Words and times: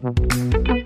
Thank 0.00 0.68
you. 0.68 0.77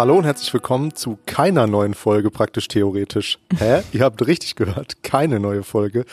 Hallo 0.00 0.16
und 0.16 0.24
herzlich 0.24 0.50
willkommen 0.54 0.94
zu 0.94 1.18
keiner 1.26 1.66
neuen 1.66 1.92
Folge, 1.92 2.30
praktisch 2.30 2.68
theoretisch. 2.68 3.38
Hä? 3.58 3.82
Ihr 3.92 4.00
habt 4.00 4.26
richtig 4.26 4.54
gehört, 4.54 5.02
keine 5.02 5.40
neue 5.40 5.62
Folge. 5.62 6.06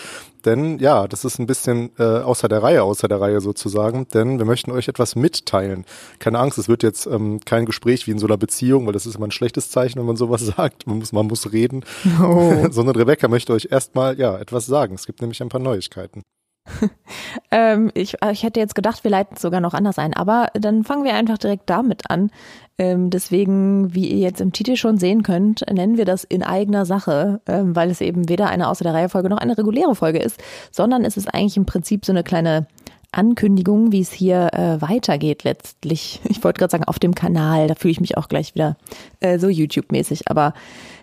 Denn 0.44 0.78
ja, 0.80 1.08
das 1.08 1.24
ist 1.24 1.40
ein 1.40 1.48
bisschen 1.48 1.92
äh, 1.98 2.04
außer 2.04 2.50
der 2.50 2.62
Reihe, 2.62 2.84
außer 2.84 3.08
der 3.08 3.22
Reihe 3.22 3.40
sozusagen, 3.40 4.06
denn 4.10 4.40
wir 4.40 4.46
möchten 4.46 4.72
euch 4.72 4.90
etwas 4.90 5.16
mitteilen. 5.16 5.86
Keine 6.20 6.40
Angst, 6.40 6.58
es 6.58 6.68
wird 6.68 6.84
jetzt 6.84 7.06
ähm, 7.06 7.40
kein 7.46 7.66
Gespräch 7.66 8.08
wie 8.08 8.12
in 8.12 8.20
so 8.20 8.28
einer 8.28 8.36
Beziehung, 8.36 8.86
weil 8.86 8.92
das 8.92 9.06
ist 9.06 9.16
immer 9.16 9.28
ein 9.28 9.32
schlechtes 9.32 9.72
Zeichen, 9.72 10.00
wenn 10.00 10.06
man 10.06 10.18
sowas 10.18 10.46
sagt. 10.58 10.86
Man 10.86 11.00
muss, 11.00 11.14
man 11.14 11.28
muss 11.28 11.54
reden. 11.54 11.86
Oh. 12.22 12.68
Sondern 12.70 12.98
Rebecca 12.98 13.30
möchte 13.30 13.54
euch 13.54 13.70
erstmal 13.72 14.20
ja 14.20 14.38
etwas 14.38 14.66
sagen. 14.66 14.96
Es 14.96 15.06
gibt 15.06 15.22
nämlich 15.22 15.42
ein 15.42 15.48
paar 15.48 15.62
Neuigkeiten. 15.62 16.24
ähm, 17.52 17.92
ich, 17.94 18.18
ich 18.32 18.44
hätte 18.44 18.60
jetzt 18.60 18.76
gedacht, 18.76 19.04
wir 19.04 19.12
leiten 19.12 19.36
es 19.36 19.42
sogar 19.42 19.62
noch 19.62 19.74
anders 19.74 19.98
ein, 20.00 20.14
aber 20.14 20.48
dann 20.54 20.84
fangen 20.84 21.04
wir 21.04 21.14
einfach 21.14 21.38
direkt 21.38 21.70
damit 21.70 22.10
an. 22.10 22.32
Ähm, 22.80 23.10
deswegen, 23.10 23.94
wie 23.96 24.08
ihr 24.08 24.20
jetzt 24.20 24.40
im 24.40 24.54
Titel 24.54 24.76
schon 24.76 24.98
sehen 24.98 25.24
könnt, 25.24 25.66
nennen 25.72 25.98
wir 25.98 26.06
das 26.06 26.24
in 26.24 26.44
eigener 26.44 26.86
Sache, 26.86 27.42
ähm, 27.48 27.76
weil 27.76 27.90
es 27.90 28.02
eben 28.02 28.30
weder 28.30 28.50
eine 28.50 28.70
außer 28.70 28.84
der 28.84 28.94
Reihe 28.94 29.10
Folge 29.10 29.30
noch 29.30 29.40
eine 29.40 29.58
reguläre 29.58 29.96
Folge 29.96 30.20
ist, 30.20 30.42
sondern 30.72 31.04
es 31.04 31.18
ist 31.18 31.34
eigentlich 31.34 31.58
im 31.58 31.66
Prinzip 31.66 32.06
so 32.06 32.12
eine 32.12 32.24
kleine 32.24 32.68
Ankündigung, 33.12 33.92
wie 33.92 34.02
es 34.02 34.12
hier 34.12 34.50
äh, 34.54 34.82
weitergeht 34.82 35.44
letztlich. 35.44 36.22
Ich 36.30 36.44
wollte 36.44 36.60
gerade 36.60 36.72
sagen, 36.72 36.84
auf 36.84 37.00
dem 37.00 37.16
Kanal, 37.16 37.68
da 37.68 37.76
fühle 37.76 37.92
ich 37.92 38.02
mich 38.02 38.18
auch 38.18 38.28
gleich 38.28 38.54
wieder 38.54 38.78
äh, 39.20 39.40
so 39.40 39.48
YouTube-mäßig. 39.48 40.30
Aber 40.30 40.54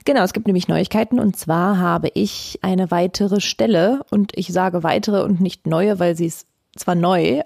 genau, 0.04 0.22
es 0.22 0.32
gibt 0.32 0.46
nämlich 0.46 0.68
Neuigkeiten 0.68 1.18
und 1.18 1.36
zwar 1.36 1.78
habe 1.78 2.08
ich 2.14 2.58
eine 2.62 2.90
weitere 2.90 3.40
Stelle 3.40 4.02
und 4.10 4.32
ich 4.36 4.52
sage 4.52 4.82
weitere 4.82 5.22
und 5.22 5.40
nicht 5.40 5.66
neue, 5.66 5.98
weil 5.98 6.16
sie 6.16 6.26
ist 6.26 6.46
zwar 6.76 6.94
neu, 6.94 7.40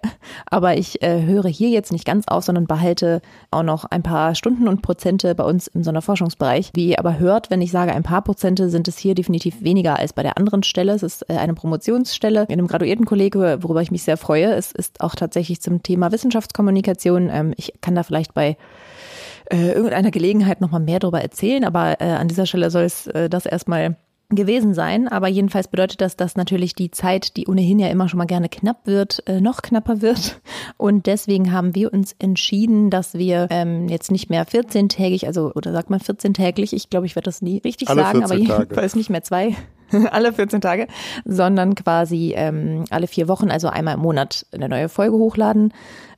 aber 0.47 0.77
ich 0.77 1.03
äh, 1.03 1.23
höre 1.23 1.48
hier 1.48 1.69
jetzt 1.69 1.93
nicht 1.93 2.05
ganz 2.05 2.27
auf, 2.29 2.45
sondern 2.45 2.67
behalte 2.67 3.21
auch 3.51 3.62
noch 3.62 3.84
ein 3.84 4.03
paar 4.03 4.34
Stunden 4.34 4.69
und 4.69 4.83
Prozente 4.83 5.34
bei 5.34 5.45
uns 5.45 5.67
im 5.69 5.83
Sonderforschungsbereich. 5.83 6.71
Wie 6.75 6.91
ihr 6.91 6.98
aber 6.98 7.19
hört, 7.19 7.51
wenn 7.51 7.61
ich 7.61 7.71
sage 7.71 7.93
ein 7.93 8.03
paar 8.03 8.23
Prozente, 8.23 8.71
sind 8.71 8.89
es 8.89 8.99
hier 8.99 9.15
definitiv 9.15 9.62
weniger 9.62 9.99
als 9.99 10.12
bei 10.12 10.23
der 10.23 10.37
anderen 10.37 10.62
Stelle. 10.62 10.93
Es 10.93 11.03
ist 11.03 11.29
äh, 11.29 11.37
eine 11.37 11.55
Promotionsstelle 11.55 12.47
in 12.49 12.59
einem 12.59 12.67
Graduiertenkollege, 12.67 13.59
worüber 13.61 13.83
ich 13.83 13.91
mich 13.91 14.03
sehr 14.03 14.17
freue. 14.17 14.53
Es 14.55 14.73
ist 14.73 15.01
auch 15.01 15.15
tatsächlich 15.15 15.61
zum 15.61 15.83
Thema 15.83 16.12
Wissenschaftskommunikation. 16.12 17.31
Ähm, 17.31 17.55
ich 17.56 17.73
kann 17.81 17.95
da 17.95 18.03
vielleicht 18.03 18.34
bei 18.34 18.56
äh, 19.51 19.73
irgendeiner 19.73 20.11
Gelegenheit 20.11 20.61
nochmal 20.61 20.81
mehr 20.81 20.99
darüber 20.99 21.23
erzählen, 21.23 21.65
aber 21.65 22.01
äh, 22.01 22.05
an 22.05 22.29
dieser 22.29 22.47
Stelle 22.47 22.71
soll 22.71 22.83
es 22.83 23.06
äh, 23.09 23.29
das 23.29 23.47
erstmal 23.47 23.97
gewesen 24.31 24.75
sein. 24.75 25.09
Aber 25.09 25.29
jedenfalls 25.29 25.69
bedeutet 25.69 26.01
das, 26.01 26.17
dass 26.17 26.37
natürlich 26.37 26.75
die 26.75 26.91
Zeit, 26.91 27.37
die 27.37 27.47
ohnehin 27.47 27.79
ja 27.79 27.89
immer 27.89 28.09
schon 28.09 28.19
mal 28.19 28.27
gerne 28.27 28.48
knapp 28.48 28.87
wird, 28.87 29.23
äh, 29.27 29.41
noch 29.41 29.62
knapper 29.62 30.03
wird. 30.03 30.41
Und 30.77 31.07
deswegen 31.07 31.53
haben 31.53 31.75
wir 31.75 31.93
uns 31.93 32.15
entschieden, 32.19 32.91
dass 32.91 33.15
wir 33.15 33.49
ähm, 33.51 33.89
jetzt 33.89 34.11
nicht 34.11 34.31
mehr 34.31 34.47
14-tägig, 34.47 35.27
also 35.27 35.53
oder 35.55 35.73
sagt 35.73 35.91
man 35.91 36.01
14-täglich, 36.01 36.73
ich 36.75 36.91
glaube, 36.91 37.06
ich 37.06 37.17
werde 37.17 37.25
das 37.25 37.43
nie 37.43 37.59
richtig 37.59 37.89
alle 37.89 38.03
sagen, 38.03 38.23
aber 38.23 38.34
Tage. 38.37 38.62
jedenfalls 38.62 38.95
nicht 38.95 39.11
mehr 39.11 39.23
zwei, 39.23 39.56
alle 40.11 40.33
14 40.33 40.61
Tage, 40.61 40.86
sondern 41.25 41.75
quasi 41.75 42.34
ähm, 42.36 42.84
alle 42.91 43.06
vier 43.06 43.28
Wochen, 43.28 43.50
also 43.50 43.69
einmal 43.69 43.94
im 43.94 44.00
Monat 44.00 44.47
eine 44.53 44.69
neue 44.69 44.89
Folge 44.89 45.17
hochladen. 45.17 45.72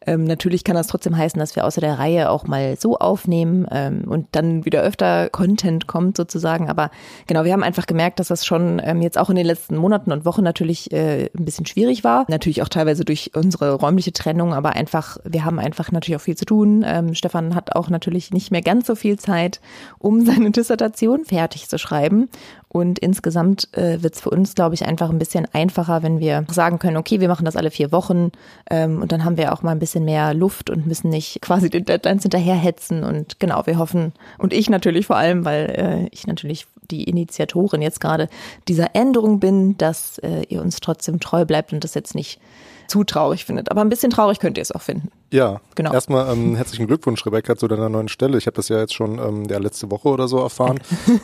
Ähm, 0.07 0.25
natürlich 0.25 0.65
kann 0.65 0.77
das 0.77 0.87
trotzdem 0.87 1.17
heißen, 1.17 1.39
dass 1.39 1.57
wir 1.57 1.67
außer 1.67 1.83
der 1.83 1.99
Reihe 1.99 2.31
auch 2.31 2.47
mal 2.47 2.77
so 2.79 2.97
aufnehmen 2.97 3.67
ähm, 3.71 4.05
und 4.07 4.29
dann 4.33 4.65
wieder 4.65 4.81
öfter 4.81 5.29
Content 5.29 5.87
kommt 5.87 6.17
sozusagen. 6.17 6.71
Aber 6.71 6.91
genau, 7.27 7.45
wir 7.45 7.53
haben 7.53 7.63
einfach 7.63 7.87
gemerkt, 7.87 8.19
dass 8.19 8.29
das 8.29 8.47
schon 8.47 8.81
ähm, 8.83 9.03
jetzt 9.03 9.19
auch 9.19 9.29
in 9.29 9.37
den 9.37 9.45
letzten 9.45 9.77
Monaten 9.77 10.11
und 10.11 10.25
Wochen 10.25 10.43
natürlich 10.43 10.91
äh, 10.93 11.29
ein 11.37 11.45
bisschen 11.45 11.67
schwierig 11.67 12.03
war. 12.03 12.25
Natürlich 12.29 12.63
auch 12.63 12.69
teilweise 12.69 13.05
durch 13.05 13.33
unsere 13.35 13.75
räumliche 13.75 14.13
Trennung, 14.13 14.55
aber 14.55 14.71
einfach, 14.71 15.19
wir 15.25 15.45
haben 15.45 15.59
einfach 15.59 15.93
natürlich 15.93 16.17
auch 16.17 16.25
viel 16.25 16.37
zu 16.37 16.47
tun. 16.47 16.83
Ähm, 16.87 17.15
Stefan 17.15 17.55
hat 17.55 17.77
auch 17.77 17.91
natürlich 17.91 18.31
nicht 18.31 18.51
mehr 18.51 18.63
ganz 18.63 18.87
so 18.87 18.95
viel 18.95 19.19
Zeit, 19.19 19.61
um 19.99 20.25
seine 20.25 20.51
Dissertation 20.51 21.27
fertig 21.27 21.69
zu 21.69 21.79
schreiben. 21.79 22.31
Und 22.73 23.01
insgesamt 23.01 23.69
äh, 23.77 24.01
wird 24.01 24.15
es 24.15 24.21
für 24.21 24.31
uns, 24.31 24.55
glaube 24.55 24.77
ich, 24.77 24.87
einfach 24.87 25.11
ein 25.11 25.19
bisschen 25.19 25.45
einfacher, 25.53 26.05
wenn 26.05 26.21
wir 26.21 26.45
sagen 26.53 26.79
können, 26.79 26.97
okay, 26.97 27.19
wir 27.19 27.27
machen 27.27 27.45
das 27.45 27.57
alle 27.57 27.73
vier 27.73 27.91
Wochen 27.91 28.31
ähm, 28.71 29.03
und 29.03 29.11
dann 29.11 29.25
haben 29.25 29.37
wir 29.37 29.53
auch 29.53 29.63
mal 29.63 29.73
ein 29.73 29.81
bisschen 29.81 30.05
mehr 30.05 30.35
Luft 30.35 30.71
und 30.71 30.87
müssen 30.87 31.11
nicht 31.11 31.43
quasi 31.43 31.69
den 31.69 31.85
Deadlines 31.85 32.23
hinterherhetzen. 32.23 33.03
Und 33.03 33.41
genau, 33.41 33.67
wir 33.67 33.77
hoffen, 33.77 34.13
und 34.39 34.53
ich 34.53 34.71
natürlich 34.71 35.07
vor 35.07 35.17
allem, 35.17 35.45
weil 35.45 35.71
äh, 35.71 36.09
ich 36.13 36.29
natürlich 36.29 36.67
die 36.93 37.03
Initiatorin 37.05 37.83
jetzt 37.83 38.01
gerade 38.01 38.29
dieser 38.69 38.95
Änderung 38.95 39.41
bin, 39.41 39.77
dass 39.77 40.19
äh, 40.19 40.43
ihr 40.49 40.63
uns 40.63 40.79
trotzdem 40.79 41.19
treu 41.19 41.45
bleibt 41.45 41.73
und 41.73 41.83
das 41.83 41.95
jetzt 41.95 42.15
nicht 42.15 42.41
zu 42.87 43.03
traurig 43.03 43.45
findet. 43.45 43.73
Aber 43.73 43.81
ein 43.81 43.89
bisschen 43.89 44.11
traurig 44.11 44.39
könnt 44.39 44.59
ihr 44.59 44.63
es 44.63 44.73
auch 44.73 44.83
finden. 44.83 45.11
Ja, 45.33 45.61
genau. 45.77 45.93
Erstmal 45.93 46.33
ähm, 46.33 46.57
herzlichen 46.57 46.89
Glückwunsch, 46.89 47.25
Rebecca, 47.25 47.57
zu 47.57 47.69
deiner 47.69 47.89
neuen 47.89 48.09
Stelle. 48.09 48.37
Ich 48.37 48.47
habe 48.47 48.57
das 48.57 48.69
ja 48.69 48.81
jetzt 48.81 48.95
schon 48.95 49.19
ähm, 49.21 49.45
ja, 49.49 49.59
letzte 49.59 49.89
Woche 49.89 50.09
oder 50.09 50.27
so 50.27 50.39
erfahren 50.39 50.81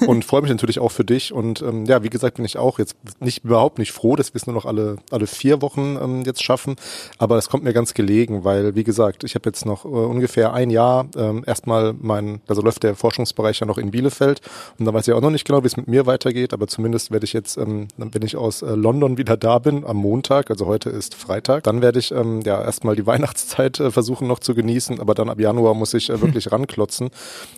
und 0.07 0.25
freue 0.25 0.43
mich 0.43 0.51
natürlich 0.53 0.79
auch 0.79 0.93
für 0.93 1.05
dich. 1.05 1.33
Und 1.33 1.61
ähm, 1.61 1.87
ja, 1.87 2.05
wie 2.05 2.09
gesagt, 2.09 2.37
bin 2.37 2.45
ich 2.45 2.57
auch 2.57 2.79
jetzt 2.79 2.97
nicht 3.19 3.45
überhaupt 3.45 3.81
nicht 3.81 3.91
froh, 3.91 4.15
dass 4.15 4.33
wir 4.33 4.37
es 4.37 4.47
nur 4.47 4.55
noch 4.55 4.65
alle 4.65 4.97
alle 5.11 5.27
vier 5.27 5.61
Wochen 5.61 5.99
ähm, 6.01 6.23
jetzt 6.23 6.45
schaffen. 6.45 6.77
Aber 7.19 7.37
es 7.37 7.49
kommt 7.49 7.65
mir 7.65 7.73
ganz 7.73 7.95
gelegen, 7.95 8.45
weil 8.45 8.77
wie 8.77 8.85
gesagt, 8.85 9.25
ich 9.25 9.35
habe 9.35 9.49
jetzt 9.49 9.67
noch 9.67 9.85
äh, 9.85 9.89
ungefähr 9.89 10.53
ein 10.53 10.71
Jahr 10.71 11.07
ähm, 11.17 11.43
erstmal 11.45 11.93
mein, 12.01 12.41
also 12.47 12.63
läuft 12.63 12.85
der 12.85 12.95
Forschungsbereich 12.95 13.59
ja 13.59 13.67
noch 13.67 13.79
in 13.79 13.91
Bielefeld 13.91 14.41
und 14.79 14.85
da 14.85 14.95
weiß 14.95 15.09
ich 15.09 15.15
auch 15.15 15.21
noch 15.21 15.31
nicht 15.31 15.45
genau, 15.45 15.65
wie 15.65 15.69
es 15.69 15.77
mit 15.77 15.89
mir 15.89 16.07
weitergeht. 16.07 16.53
Aber 16.53 16.69
zumindest 16.69 17.11
werde 17.11 17.25
ich 17.25 17.33
jetzt, 17.33 17.57
ähm, 17.57 17.89
wenn 17.97 18.23
ich 18.23 18.37
aus 18.37 18.63
äh, 18.63 18.71
London 18.71 19.19
wieder 19.19 19.37
da 19.37 19.59
bin 19.59 19.85
am 19.85 19.97
Montag, 19.97 20.49
also 20.51 20.67
heute 20.67 20.91
ist 20.91 21.17
Freitag, 21.17 21.65
dann 21.65 21.83
werde 21.83 21.99
ich 21.99 22.13
ähm, 22.13 22.43
ja 22.43 22.63
erstmal 22.63 22.95
die 22.95 23.05
Weihnachtszeit 23.09 23.81
äh, 23.81 23.96
versuchen 23.97 24.29
noch 24.29 24.41
zu 24.41 24.55
genießen, 24.55 25.01
aber 25.01 25.15
dann 25.15 25.31
ab 25.31 25.41
Januar 25.41 25.73
muss 25.73 25.95
ich 25.95 26.11
äh, 26.11 26.21
wirklich 26.21 26.53
ranklotzen. 26.53 27.09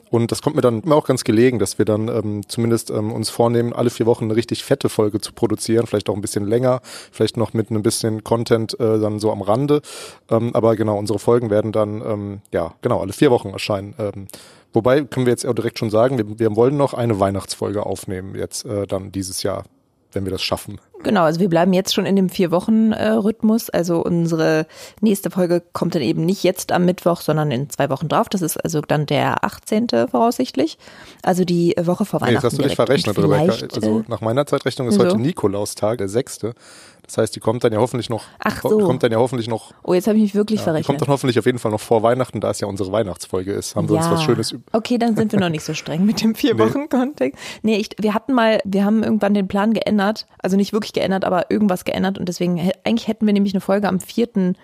Und 0.08 0.30
das 0.30 0.40
kommt 0.40 0.54
mir 0.54 0.62
dann 0.62 0.82
immer 0.82 0.94
auch 0.94 1.04
ganz 1.04 1.24
gelegen, 1.24 1.58
dass 1.58 1.78
wir 1.78 1.84
dann 1.84 2.06
ähm, 2.06 2.48
zumindest 2.48 2.90
ähm, 2.90 3.10
uns 3.12 3.28
vornehmen, 3.28 3.72
alle 3.72 3.90
vier 3.90 4.06
Wochen 4.06 4.24
eine 4.24 4.36
richtig 4.36 4.62
fette 4.62 4.88
Folge 4.88 5.20
zu 5.20 5.32
produzieren, 5.32 5.88
vielleicht 5.88 6.08
auch 6.08 6.14
ein 6.14 6.20
bisschen 6.20 6.46
länger, 6.46 6.80
vielleicht 7.10 7.36
noch 7.36 7.54
mit 7.54 7.72
ein 7.72 7.82
bisschen 7.82 8.22
Content 8.22 8.78
äh, 8.78 9.00
dann 9.00 9.18
so 9.18 9.32
am 9.32 9.42
Rande. 9.42 9.82
Ähm, 10.30 10.54
aber 10.54 10.76
genau, 10.76 10.96
unsere 10.96 11.18
Folgen 11.18 11.50
werden 11.50 11.72
dann, 11.72 12.00
ähm, 12.06 12.40
ja, 12.52 12.74
genau, 12.80 13.00
alle 13.00 13.12
vier 13.12 13.32
Wochen 13.32 13.50
erscheinen. 13.50 13.94
Ähm, 13.98 14.28
Wobei 14.74 15.00
können 15.00 15.24
wir 15.24 15.32
jetzt 15.32 15.46
auch 15.46 15.54
direkt 15.54 15.78
schon 15.78 15.88
sagen, 15.88 16.18
wir, 16.18 16.38
wir 16.38 16.54
wollen 16.54 16.76
noch 16.76 16.92
eine 16.92 17.18
Weihnachtsfolge 17.18 17.86
aufnehmen 17.86 18.34
jetzt 18.34 18.66
äh, 18.66 18.86
dann 18.86 19.10
dieses 19.10 19.42
Jahr 19.42 19.64
wenn 20.12 20.24
wir 20.24 20.32
das 20.32 20.42
schaffen. 20.42 20.80
Genau, 21.02 21.22
also 21.22 21.40
wir 21.40 21.48
bleiben 21.48 21.72
jetzt 21.72 21.94
schon 21.94 22.06
in 22.06 22.16
dem 22.16 22.28
Vier-Wochen-Rhythmus. 22.28 23.70
Also 23.70 24.02
unsere 24.02 24.66
nächste 25.00 25.30
Folge 25.30 25.62
kommt 25.72 25.94
dann 25.94 26.02
eben 26.02 26.24
nicht 26.24 26.42
jetzt 26.42 26.72
am 26.72 26.84
Mittwoch, 26.84 27.20
sondern 27.20 27.50
in 27.50 27.70
zwei 27.70 27.88
Wochen 27.90 28.08
drauf. 28.08 28.28
Das 28.28 28.42
ist 28.42 28.56
also 28.56 28.80
dann 28.80 29.06
der 29.06 29.44
18. 29.44 29.88
voraussichtlich. 30.10 30.78
Also 31.22 31.44
die 31.44 31.74
Woche 31.80 32.04
vor 32.04 32.20
Weihnachten. 32.20 32.32
Nee, 32.32 32.34
jetzt 32.34 32.44
hast 32.44 32.58
du 32.58 32.62
dich 32.62 32.76
verrechnet, 32.76 33.18
Rebecca. 33.18 33.66
Also 33.74 34.00
äh, 34.00 34.04
nach 34.08 34.20
meiner 34.20 34.46
Zeitrechnung 34.46 34.88
ist 34.88 34.94
so. 34.94 35.04
heute 35.04 35.18
Nikolaustag, 35.18 35.98
der 35.98 36.08
6. 36.08 36.40
Das 37.08 37.16
heißt, 37.16 37.34
die 37.34 37.40
kommt 37.40 37.64
dann 37.64 37.72
ja 37.72 37.78
hoffentlich 37.78 38.10
noch. 38.10 38.24
Ach 38.38 38.60
so. 38.62 38.78
Kommt 38.80 39.02
dann 39.02 39.10
ja 39.10 39.18
hoffentlich 39.18 39.48
noch. 39.48 39.72
Oh, 39.82 39.94
jetzt 39.94 40.06
habe 40.06 40.18
ich 40.18 40.24
mich 40.24 40.34
wirklich 40.34 40.60
ja, 40.60 40.64
verrechnet. 40.64 40.84
Die 40.84 40.86
kommt 40.88 41.00
dann 41.00 41.08
hoffentlich 41.08 41.38
auf 41.38 41.46
jeden 41.46 41.58
Fall 41.58 41.70
noch 41.70 41.80
vor 41.80 42.02
Weihnachten, 42.02 42.40
da 42.40 42.50
es 42.50 42.60
ja 42.60 42.68
unsere 42.68 42.92
Weihnachtsfolge 42.92 43.52
ist. 43.52 43.76
Haben 43.76 43.88
wir 43.88 43.96
ja. 43.96 44.02
uns 44.02 44.10
was 44.10 44.22
Schönes 44.24 44.54
Okay, 44.72 44.98
dann 44.98 45.16
sind 45.16 45.32
wir 45.32 45.40
noch 45.40 45.48
nicht 45.48 45.64
so 45.64 45.72
streng 45.72 46.04
mit 46.04 46.20
dem 46.22 46.34
vier 46.34 46.58
Wochen 46.58 46.90
Kontext. 46.90 47.40
Nee, 47.62 47.76
ich, 47.76 47.88
wir 47.98 48.12
hatten 48.12 48.34
mal, 48.34 48.60
wir 48.64 48.84
haben 48.84 49.02
irgendwann 49.02 49.32
den 49.32 49.48
Plan 49.48 49.72
geändert, 49.72 50.26
also 50.38 50.58
nicht 50.58 50.74
wirklich 50.74 50.87
geändert, 50.92 51.24
aber 51.24 51.50
irgendwas 51.50 51.84
geändert. 51.84 52.18
Und 52.18 52.28
deswegen 52.28 52.58
eigentlich 52.84 53.08
hätten 53.08 53.26
wir 53.26 53.32
nämlich 53.32 53.54
eine 53.54 53.60
Folge 53.60 53.88
am 53.88 54.00
vierten 54.00 54.56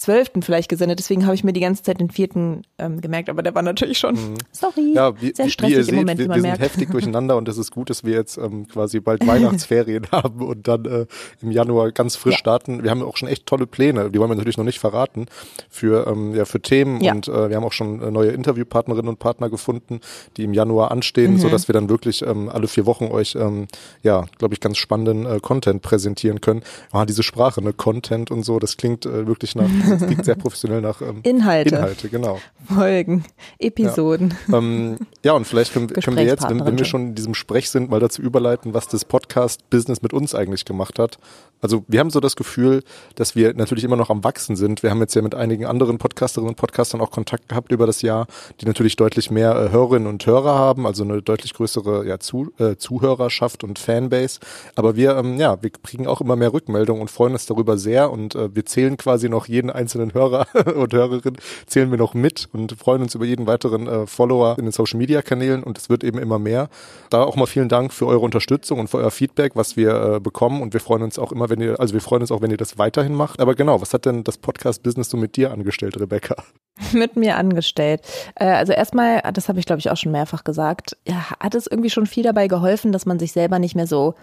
zwölften 0.00 0.40
vielleicht 0.40 0.70
gesendet. 0.70 0.98
Deswegen 0.98 1.26
habe 1.26 1.34
ich 1.34 1.44
mir 1.44 1.52
die 1.52 1.60
ganze 1.60 1.82
Zeit 1.82 2.00
den 2.00 2.10
vierten 2.10 2.62
ähm, 2.78 3.02
gemerkt, 3.02 3.28
aber 3.28 3.42
der 3.42 3.54
war 3.54 3.60
natürlich 3.60 3.98
schon, 3.98 4.14
mhm. 4.14 4.38
sorry, 4.50 4.94
ja, 4.94 5.20
wie, 5.20 5.34
sehr 5.34 5.50
stressig 5.50 5.74
wie 5.74 5.78
ihr 5.78 5.84
seht, 5.84 5.92
im 5.92 6.00
Moment, 6.00 6.18
wir, 6.18 6.28
wir 6.28 6.40
sind 6.40 6.58
heftig 6.58 6.90
durcheinander 6.90 7.36
und 7.36 7.46
es 7.48 7.58
ist 7.58 7.70
gut, 7.70 7.90
dass 7.90 8.02
wir 8.02 8.14
jetzt 8.14 8.38
ähm, 8.38 8.66
quasi 8.66 9.00
bald 9.00 9.26
Weihnachtsferien 9.26 10.06
haben 10.12 10.40
und 10.40 10.66
dann 10.66 10.86
äh, 10.86 11.06
im 11.42 11.50
Januar 11.50 11.92
ganz 11.92 12.16
frisch 12.16 12.32
ja. 12.32 12.38
starten. 12.38 12.82
Wir 12.82 12.90
haben 12.90 13.02
auch 13.02 13.18
schon 13.18 13.28
echt 13.28 13.44
tolle 13.44 13.66
Pläne, 13.66 14.10
die 14.10 14.18
wollen 14.18 14.30
wir 14.30 14.36
natürlich 14.36 14.56
noch 14.56 14.64
nicht 14.64 14.78
verraten, 14.78 15.26
für, 15.68 16.06
ähm, 16.06 16.34
ja, 16.34 16.46
für 16.46 16.62
Themen 16.62 17.02
ja. 17.02 17.12
und 17.12 17.28
äh, 17.28 17.50
wir 17.50 17.56
haben 17.56 17.64
auch 17.64 17.72
schon 17.72 18.00
äh, 18.00 18.10
neue 18.10 18.30
Interviewpartnerinnen 18.30 19.08
und 19.08 19.18
Partner 19.18 19.50
gefunden, 19.50 20.00
die 20.38 20.44
im 20.44 20.54
Januar 20.54 20.92
anstehen, 20.92 21.34
mhm. 21.34 21.38
so 21.40 21.50
dass 21.50 21.68
wir 21.68 21.74
dann 21.74 21.90
wirklich 21.90 22.22
ähm, 22.22 22.48
alle 22.48 22.68
vier 22.68 22.86
Wochen 22.86 23.08
euch, 23.08 23.34
ähm, 23.34 23.68
ja, 24.02 24.24
glaube 24.38 24.54
ich, 24.54 24.60
ganz 24.60 24.78
spannenden 24.78 25.26
äh, 25.26 25.40
Content 25.40 25.82
präsentieren 25.82 26.40
können. 26.40 26.62
Ah, 26.90 27.04
diese 27.04 27.22
Sprache, 27.22 27.62
ne, 27.62 27.74
Content 27.74 28.30
und 28.30 28.44
so, 28.44 28.58
das 28.58 28.78
klingt 28.78 29.04
äh, 29.04 29.26
wirklich 29.26 29.54
nach 29.54 29.68
es 29.90 30.06
klingt 30.06 30.24
sehr 30.24 30.34
professionell 30.36 30.80
nach 30.80 31.00
ähm, 31.02 31.20
Inhalte. 31.22 31.76
Inhalte, 31.76 32.08
genau. 32.08 32.38
Folgen, 32.66 33.24
Episoden. 33.58 34.34
Ja, 34.48 34.58
ähm, 34.58 34.98
ja 35.24 35.32
und 35.32 35.46
vielleicht 35.46 35.72
können, 35.72 35.88
können 35.88 36.16
wir 36.16 36.24
jetzt, 36.24 36.48
wenn, 36.48 36.64
wenn 36.64 36.78
wir 36.78 36.84
schon 36.84 37.08
in 37.08 37.14
diesem 37.14 37.34
Sprech 37.34 37.70
sind, 37.70 37.90
mal 37.90 38.00
dazu 38.00 38.22
überleiten, 38.22 38.74
was 38.74 38.88
das 38.88 39.04
Podcast-Business 39.04 40.02
mit 40.02 40.12
uns 40.12 40.34
eigentlich 40.34 40.64
gemacht 40.64 40.98
hat. 40.98 41.18
Also 41.62 41.84
wir 41.88 42.00
haben 42.00 42.10
so 42.10 42.20
das 42.20 42.36
Gefühl, 42.36 42.82
dass 43.16 43.36
wir 43.36 43.54
natürlich 43.54 43.84
immer 43.84 43.96
noch 43.96 44.10
am 44.10 44.24
Wachsen 44.24 44.56
sind. 44.56 44.82
Wir 44.82 44.90
haben 44.90 45.00
jetzt 45.00 45.14
ja 45.14 45.22
mit 45.22 45.34
einigen 45.34 45.66
anderen 45.66 45.98
Podcasterinnen 45.98 46.50
und 46.50 46.56
Podcastern 46.56 47.00
auch 47.00 47.10
Kontakt 47.10 47.48
gehabt 47.48 47.70
über 47.72 47.86
das 47.86 48.02
Jahr, 48.02 48.26
die 48.60 48.66
natürlich 48.66 48.96
deutlich 48.96 49.30
mehr 49.30 49.54
äh, 49.56 49.70
Hörerinnen 49.70 50.08
und 50.08 50.24
Hörer 50.24 50.54
haben, 50.54 50.86
also 50.86 51.04
eine 51.04 51.22
deutlich 51.22 51.54
größere 51.54 52.06
ja, 52.06 52.18
zu, 52.18 52.52
äh, 52.58 52.76
Zuhörerschaft 52.76 53.62
und 53.62 53.78
Fanbase. 53.78 54.40
Aber 54.74 54.96
wir, 54.96 55.16
ähm, 55.16 55.38
ja, 55.38 55.62
wir 55.62 55.70
kriegen 55.70 56.06
auch 56.06 56.20
immer 56.20 56.36
mehr 56.36 56.52
Rückmeldungen 56.52 57.02
und 57.02 57.10
freuen 57.10 57.32
uns 57.32 57.46
darüber 57.46 57.76
sehr 57.76 58.10
und 58.10 58.34
äh, 58.34 58.54
wir 58.54 58.64
zählen 58.64 58.96
quasi 58.96 59.28
noch 59.28 59.46
jeden 59.46 59.70
einzelnen 59.80 60.14
Hörer 60.14 60.46
und 60.76 60.92
Hörerin, 60.92 61.36
zählen 61.66 61.90
wir 61.90 61.98
noch 61.98 62.14
mit 62.14 62.48
und 62.52 62.72
freuen 62.72 63.02
uns 63.02 63.14
über 63.14 63.24
jeden 63.24 63.46
weiteren 63.46 63.86
äh, 63.86 64.06
Follower 64.06 64.56
in 64.58 64.66
den 64.66 64.72
Social 64.72 64.98
Media 64.98 65.22
Kanälen 65.22 65.62
und 65.62 65.78
es 65.78 65.88
wird 65.88 66.04
eben 66.04 66.18
immer 66.18 66.38
mehr. 66.38 66.68
Da 67.10 67.24
auch 67.24 67.36
mal 67.36 67.46
vielen 67.46 67.68
Dank 67.68 67.92
für 67.92 68.06
eure 68.06 68.20
Unterstützung 68.20 68.78
und 68.78 68.88
für 68.88 68.98
euer 68.98 69.10
Feedback, 69.10 69.52
was 69.54 69.76
wir 69.76 70.16
äh, 70.16 70.20
bekommen 70.20 70.62
und 70.62 70.72
wir 70.72 70.80
freuen 70.80 71.02
uns 71.02 71.18
auch 71.18 71.32
immer, 71.32 71.50
wenn 71.50 71.60
ihr, 71.60 71.80
also 71.80 71.94
wir 71.94 72.00
freuen 72.00 72.22
uns 72.22 72.30
auch, 72.30 72.42
wenn 72.42 72.50
ihr 72.50 72.56
das 72.56 72.78
weiterhin 72.78 73.14
macht. 73.14 73.40
Aber 73.40 73.54
genau, 73.54 73.80
was 73.80 73.94
hat 73.94 74.04
denn 74.04 74.24
das 74.24 74.38
Podcast-Business 74.38 75.10
so 75.10 75.16
mit 75.16 75.36
dir 75.36 75.50
angestellt, 75.50 75.98
Rebecca? 75.98 76.36
mit 76.92 77.16
mir 77.16 77.36
angestellt. 77.36 78.02
Äh, 78.34 78.46
also 78.46 78.72
erstmal, 78.72 79.20
das 79.32 79.48
habe 79.48 79.58
ich 79.58 79.66
glaube 79.66 79.80
ich 79.80 79.90
auch 79.90 79.96
schon 79.96 80.12
mehrfach 80.12 80.44
gesagt, 80.44 80.96
ja, 81.06 81.30
hat 81.40 81.54
es 81.54 81.66
irgendwie 81.66 81.90
schon 81.90 82.06
viel 82.06 82.22
dabei 82.22 82.48
geholfen, 82.48 82.92
dass 82.92 83.06
man 83.06 83.18
sich 83.18 83.32
selber 83.32 83.58
nicht 83.58 83.74
mehr 83.74 83.86
so 83.86 84.14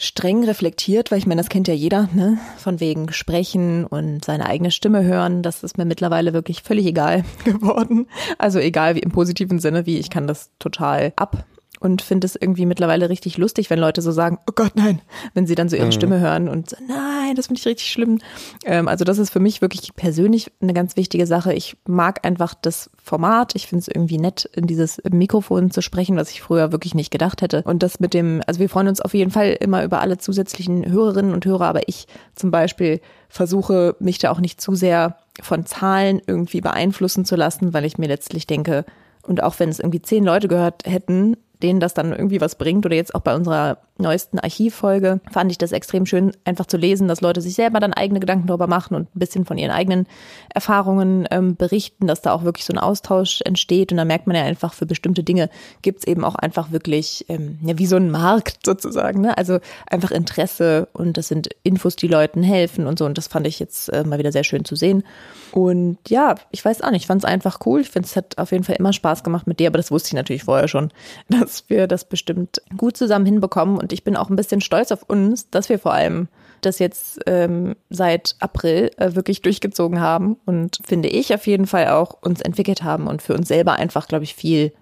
streng 0.00 0.44
reflektiert, 0.44 1.10
weil 1.10 1.18
ich 1.18 1.26
meine, 1.26 1.40
das 1.40 1.50
kennt 1.50 1.68
ja 1.68 1.74
jeder, 1.74 2.08
ne? 2.14 2.38
Von 2.56 2.80
wegen 2.80 3.12
Sprechen 3.12 3.84
und 3.84 4.24
seine 4.24 4.46
eigene 4.46 4.70
Stimme 4.70 5.04
hören. 5.04 5.42
Das 5.42 5.62
ist 5.62 5.76
mir 5.76 5.84
mittlerweile 5.84 6.32
wirklich 6.32 6.62
völlig 6.62 6.86
egal 6.86 7.22
geworden. 7.44 8.06
Also 8.38 8.58
egal 8.58 8.94
wie 8.94 9.00
im 9.00 9.10
positiven 9.10 9.58
Sinne, 9.58 9.84
wie 9.84 9.98
ich 9.98 10.08
kann 10.08 10.26
das 10.26 10.50
total 10.58 11.12
ab 11.16 11.44
und 11.80 12.02
finde 12.02 12.26
es 12.26 12.36
irgendwie 12.36 12.66
mittlerweile 12.66 13.08
richtig 13.08 13.38
lustig, 13.38 13.70
wenn 13.70 13.78
Leute 13.78 14.02
so 14.02 14.12
sagen, 14.12 14.38
oh 14.46 14.52
Gott, 14.54 14.72
nein, 14.74 15.00
wenn 15.32 15.46
sie 15.46 15.54
dann 15.54 15.70
so 15.70 15.76
ihre 15.76 15.86
mhm. 15.86 15.92
Stimme 15.92 16.20
hören 16.20 16.48
und 16.48 16.68
so, 16.70 16.76
nein, 16.86 17.34
das 17.34 17.46
finde 17.46 17.58
ich 17.58 17.66
richtig 17.66 17.90
schlimm. 17.90 18.18
Ähm, 18.66 18.86
also 18.86 19.04
das 19.04 19.16
ist 19.16 19.30
für 19.30 19.40
mich 19.40 19.62
wirklich 19.62 19.96
persönlich 19.96 20.52
eine 20.60 20.74
ganz 20.74 20.96
wichtige 20.96 21.26
Sache. 21.26 21.54
Ich 21.54 21.78
mag 21.86 22.26
einfach 22.26 22.52
das 22.52 22.90
Format. 23.02 23.54
Ich 23.54 23.66
finde 23.66 23.80
es 23.80 23.88
irgendwie 23.88 24.18
nett, 24.18 24.44
in 24.54 24.66
dieses 24.66 25.00
Mikrofon 25.10 25.70
zu 25.70 25.80
sprechen, 25.80 26.16
was 26.16 26.30
ich 26.30 26.42
früher 26.42 26.70
wirklich 26.70 26.94
nicht 26.94 27.10
gedacht 27.10 27.40
hätte. 27.40 27.62
Und 27.62 27.82
das 27.82 27.98
mit 27.98 28.12
dem, 28.12 28.42
also 28.46 28.60
wir 28.60 28.68
freuen 28.68 28.88
uns 28.88 29.00
auf 29.00 29.14
jeden 29.14 29.30
Fall 29.30 29.56
immer 29.58 29.82
über 29.82 30.02
alle 30.02 30.18
zusätzlichen 30.18 30.86
Hörerinnen 30.86 31.32
und 31.32 31.46
Hörer, 31.46 31.66
aber 31.66 31.88
ich 31.88 32.06
zum 32.34 32.50
Beispiel 32.50 33.00
versuche 33.30 33.96
mich 34.00 34.18
da 34.18 34.30
auch 34.30 34.40
nicht 34.40 34.60
zu 34.60 34.74
sehr 34.74 35.16
von 35.40 35.64
Zahlen 35.64 36.20
irgendwie 36.26 36.60
beeinflussen 36.60 37.24
zu 37.24 37.36
lassen, 37.36 37.72
weil 37.72 37.86
ich 37.86 37.96
mir 37.96 38.08
letztlich 38.08 38.46
denke, 38.46 38.84
und 39.22 39.42
auch 39.42 39.58
wenn 39.58 39.68
es 39.68 39.80
irgendwie 39.80 40.02
zehn 40.02 40.24
Leute 40.24 40.48
gehört 40.48 40.84
hätten, 40.84 41.36
denen 41.62 41.80
das 41.80 41.94
dann 41.94 42.12
irgendwie 42.12 42.40
was 42.40 42.54
bringt. 42.54 42.84
Oder 42.86 42.96
jetzt 42.96 43.14
auch 43.14 43.20
bei 43.20 43.34
unserer 43.34 43.78
neuesten 44.00 44.38
Archivfolge 44.38 45.20
fand 45.30 45.50
ich 45.50 45.58
das 45.58 45.72
extrem 45.72 46.06
schön, 46.06 46.32
einfach 46.44 46.66
zu 46.66 46.76
lesen, 46.76 47.08
dass 47.08 47.20
Leute 47.20 47.40
sich 47.40 47.54
selber 47.54 47.80
dann 47.80 47.92
eigene 47.92 48.20
Gedanken 48.20 48.46
darüber 48.46 48.66
machen 48.66 48.94
und 48.94 49.14
ein 49.14 49.18
bisschen 49.18 49.44
von 49.44 49.58
ihren 49.58 49.70
eigenen 49.70 50.06
Erfahrungen 50.54 51.26
ähm, 51.30 51.56
berichten, 51.56 52.06
dass 52.06 52.22
da 52.22 52.32
auch 52.32 52.44
wirklich 52.44 52.64
so 52.64 52.72
ein 52.72 52.78
Austausch 52.78 53.40
entsteht. 53.44 53.92
Und 53.92 53.98
da 53.98 54.04
merkt 54.04 54.26
man 54.26 54.36
ja 54.36 54.42
einfach, 54.42 54.74
für 54.74 54.86
bestimmte 54.86 55.22
Dinge 55.22 55.50
gibt 55.82 56.00
es 56.00 56.06
eben 56.06 56.24
auch 56.24 56.34
einfach 56.34 56.72
wirklich, 56.72 57.24
ähm, 57.28 57.58
ja, 57.62 57.78
wie 57.78 57.86
so 57.86 57.96
ein 57.96 58.10
Markt 58.10 58.64
sozusagen. 58.64 59.20
Ne? 59.20 59.36
Also 59.36 59.58
einfach 59.86 60.10
Interesse 60.10 60.88
und 60.92 61.16
das 61.16 61.28
sind 61.28 61.48
Infos, 61.62 61.96
die 61.96 62.08
Leuten 62.08 62.42
helfen 62.42 62.86
und 62.86 62.98
so. 62.98 63.04
Und 63.04 63.18
das 63.18 63.28
fand 63.28 63.46
ich 63.46 63.58
jetzt 63.58 63.88
äh, 63.90 64.04
mal 64.04 64.18
wieder 64.18 64.32
sehr 64.32 64.44
schön 64.44 64.64
zu 64.64 64.76
sehen. 64.76 65.04
Und 65.52 65.98
ja, 66.08 66.36
ich 66.50 66.64
weiß 66.64 66.82
auch 66.82 66.90
nicht, 66.90 67.02
ich 67.02 67.06
fand 67.06 67.22
es 67.22 67.28
einfach 67.28 67.58
cool. 67.66 67.80
Ich 67.80 67.90
finde, 67.90 68.06
es 68.06 68.16
hat 68.16 68.38
auf 68.38 68.52
jeden 68.52 68.64
Fall 68.64 68.76
immer 68.76 68.92
Spaß 68.92 69.24
gemacht 69.24 69.46
mit 69.46 69.60
dir, 69.60 69.68
aber 69.68 69.78
das 69.78 69.90
wusste 69.90 70.08
ich 70.08 70.14
natürlich 70.14 70.44
vorher 70.44 70.68
schon, 70.68 70.90
dass 71.28 71.64
wir 71.68 71.86
das 71.86 72.04
bestimmt 72.04 72.62
gut 72.76 72.96
zusammen 72.96 73.26
hinbekommen. 73.26 73.78
Und 73.78 73.89
ich 73.92 74.04
bin 74.04 74.16
auch 74.16 74.30
ein 74.30 74.36
bisschen 74.36 74.60
stolz 74.60 74.92
auf 74.92 75.02
uns, 75.02 75.50
dass 75.50 75.68
wir 75.68 75.78
vor 75.78 75.92
allem 75.92 76.28
das 76.60 76.78
jetzt 76.78 77.20
ähm, 77.26 77.74
seit 77.88 78.36
April 78.40 78.90
äh, 78.96 79.14
wirklich 79.14 79.42
durchgezogen 79.42 80.00
haben 80.00 80.36
und 80.44 80.78
finde 80.84 81.08
ich 81.08 81.34
auf 81.34 81.46
jeden 81.46 81.66
Fall 81.66 81.88
auch 81.88 82.22
uns 82.22 82.40
entwickelt 82.40 82.82
haben 82.82 83.06
und 83.06 83.22
für 83.22 83.34
uns 83.34 83.48
selber 83.48 83.74
einfach, 83.74 84.08
glaube 84.08 84.24
ich, 84.24 84.34
viel 84.34 84.72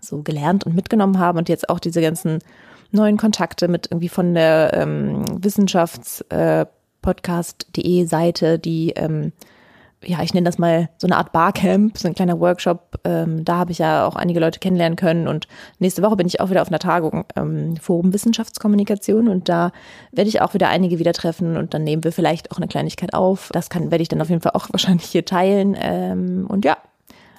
so 0.00 0.22
gelernt 0.22 0.64
und 0.64 0.76
mitgenommen 0.76 1.18
haben 1.18 1.38
und 1.38 1.48
jetzt 1.48 1.68
auch 1.68 1.80
diese 1.80 2.00
ganzen 2.00 2.38
neuen 2.90 3.16
Kontakte 3.16 3.68
mit 3.68 3.88
irgendwie 3.90 4.08
von 4.08 4.34
der 4.34 4.72
ähm, 4.74 5.24
Wissenschaftspodcast.de 5.42 8.02
äh, 8.02 8.06
Seite, 8.06 8.58
die 8.58 8.90
ähm, 8.90 9.32
ja, 10.04 10.22
ich 10.22 10.32
nenne 10.32 10.44
das 10.44 10.58
mal 10.58 10.88
so 10.96 11.06
eine 11.06 11.16
Art 11.16 11.32
Barcamp, 11.32 11.98
so 11.98 12.06
ein 12.06 12.14
kleiner 12.14 12.38
Workshop. 12.38 13.00
Ähm, 13.04 13.44
da 13.44 13.56
habe 13.56 13.72
ich 13.72 13.78
ja 13.78 14.06
auch 14.06 14.16
einige 14.16 14.38
Leute 14.38 14.60
kennenlernen 14.60 14.96
können. 14.96 15.26
Und 15.26 15.48
nächste 15.78 16.02
Woche 16.02 16.16
bin 16.16 16.26
ich 16.26 16.40
auch 16.40 16.50
wieder 16.50 16.62
auf 16.62 16.68
einer 16.68 16.78
Tagung, 16.78 17.24
ähm, 17.36 17.76
Forum 17.76 18.12
Wissenschaftskommunikation. 18.12 19.28
Und 19.28 19.48
da 19.48 19.72
werde 20.12 20.28
ich 20.28 20.40
auch 20.40 20.54
wieder 20.54 20.68
einige 20.68 20.98
wieder 20.98 21.12
treffen 21.12 21.56
und 21.56 21.74
dann 21.74 21.84
nehmen 21.84 22.04
wir 22.04 22.12
vielleicht 22.12 22.52
auch 22.52 22.58
eine 22.58 22.68
Kleinigkeit 22.68 23.12
auf. 23.12 23.50
Das 23.52 23.70
kann, 23.70 23.90
werde 23.90 24.02
ich 24.02 24.08
dann 24.08 24.22
auf 24.22 24.28
jeden 24.28 24.40
Fall 24.40 24.52
auch 24.54 24.68
wahrscheinlich 24.72 25.06
hier 25.06 25.24
teilen. 25.24 25.76
Ähm, 25.80 26.46
und 26.48 26.64
ja, 26.64 26.76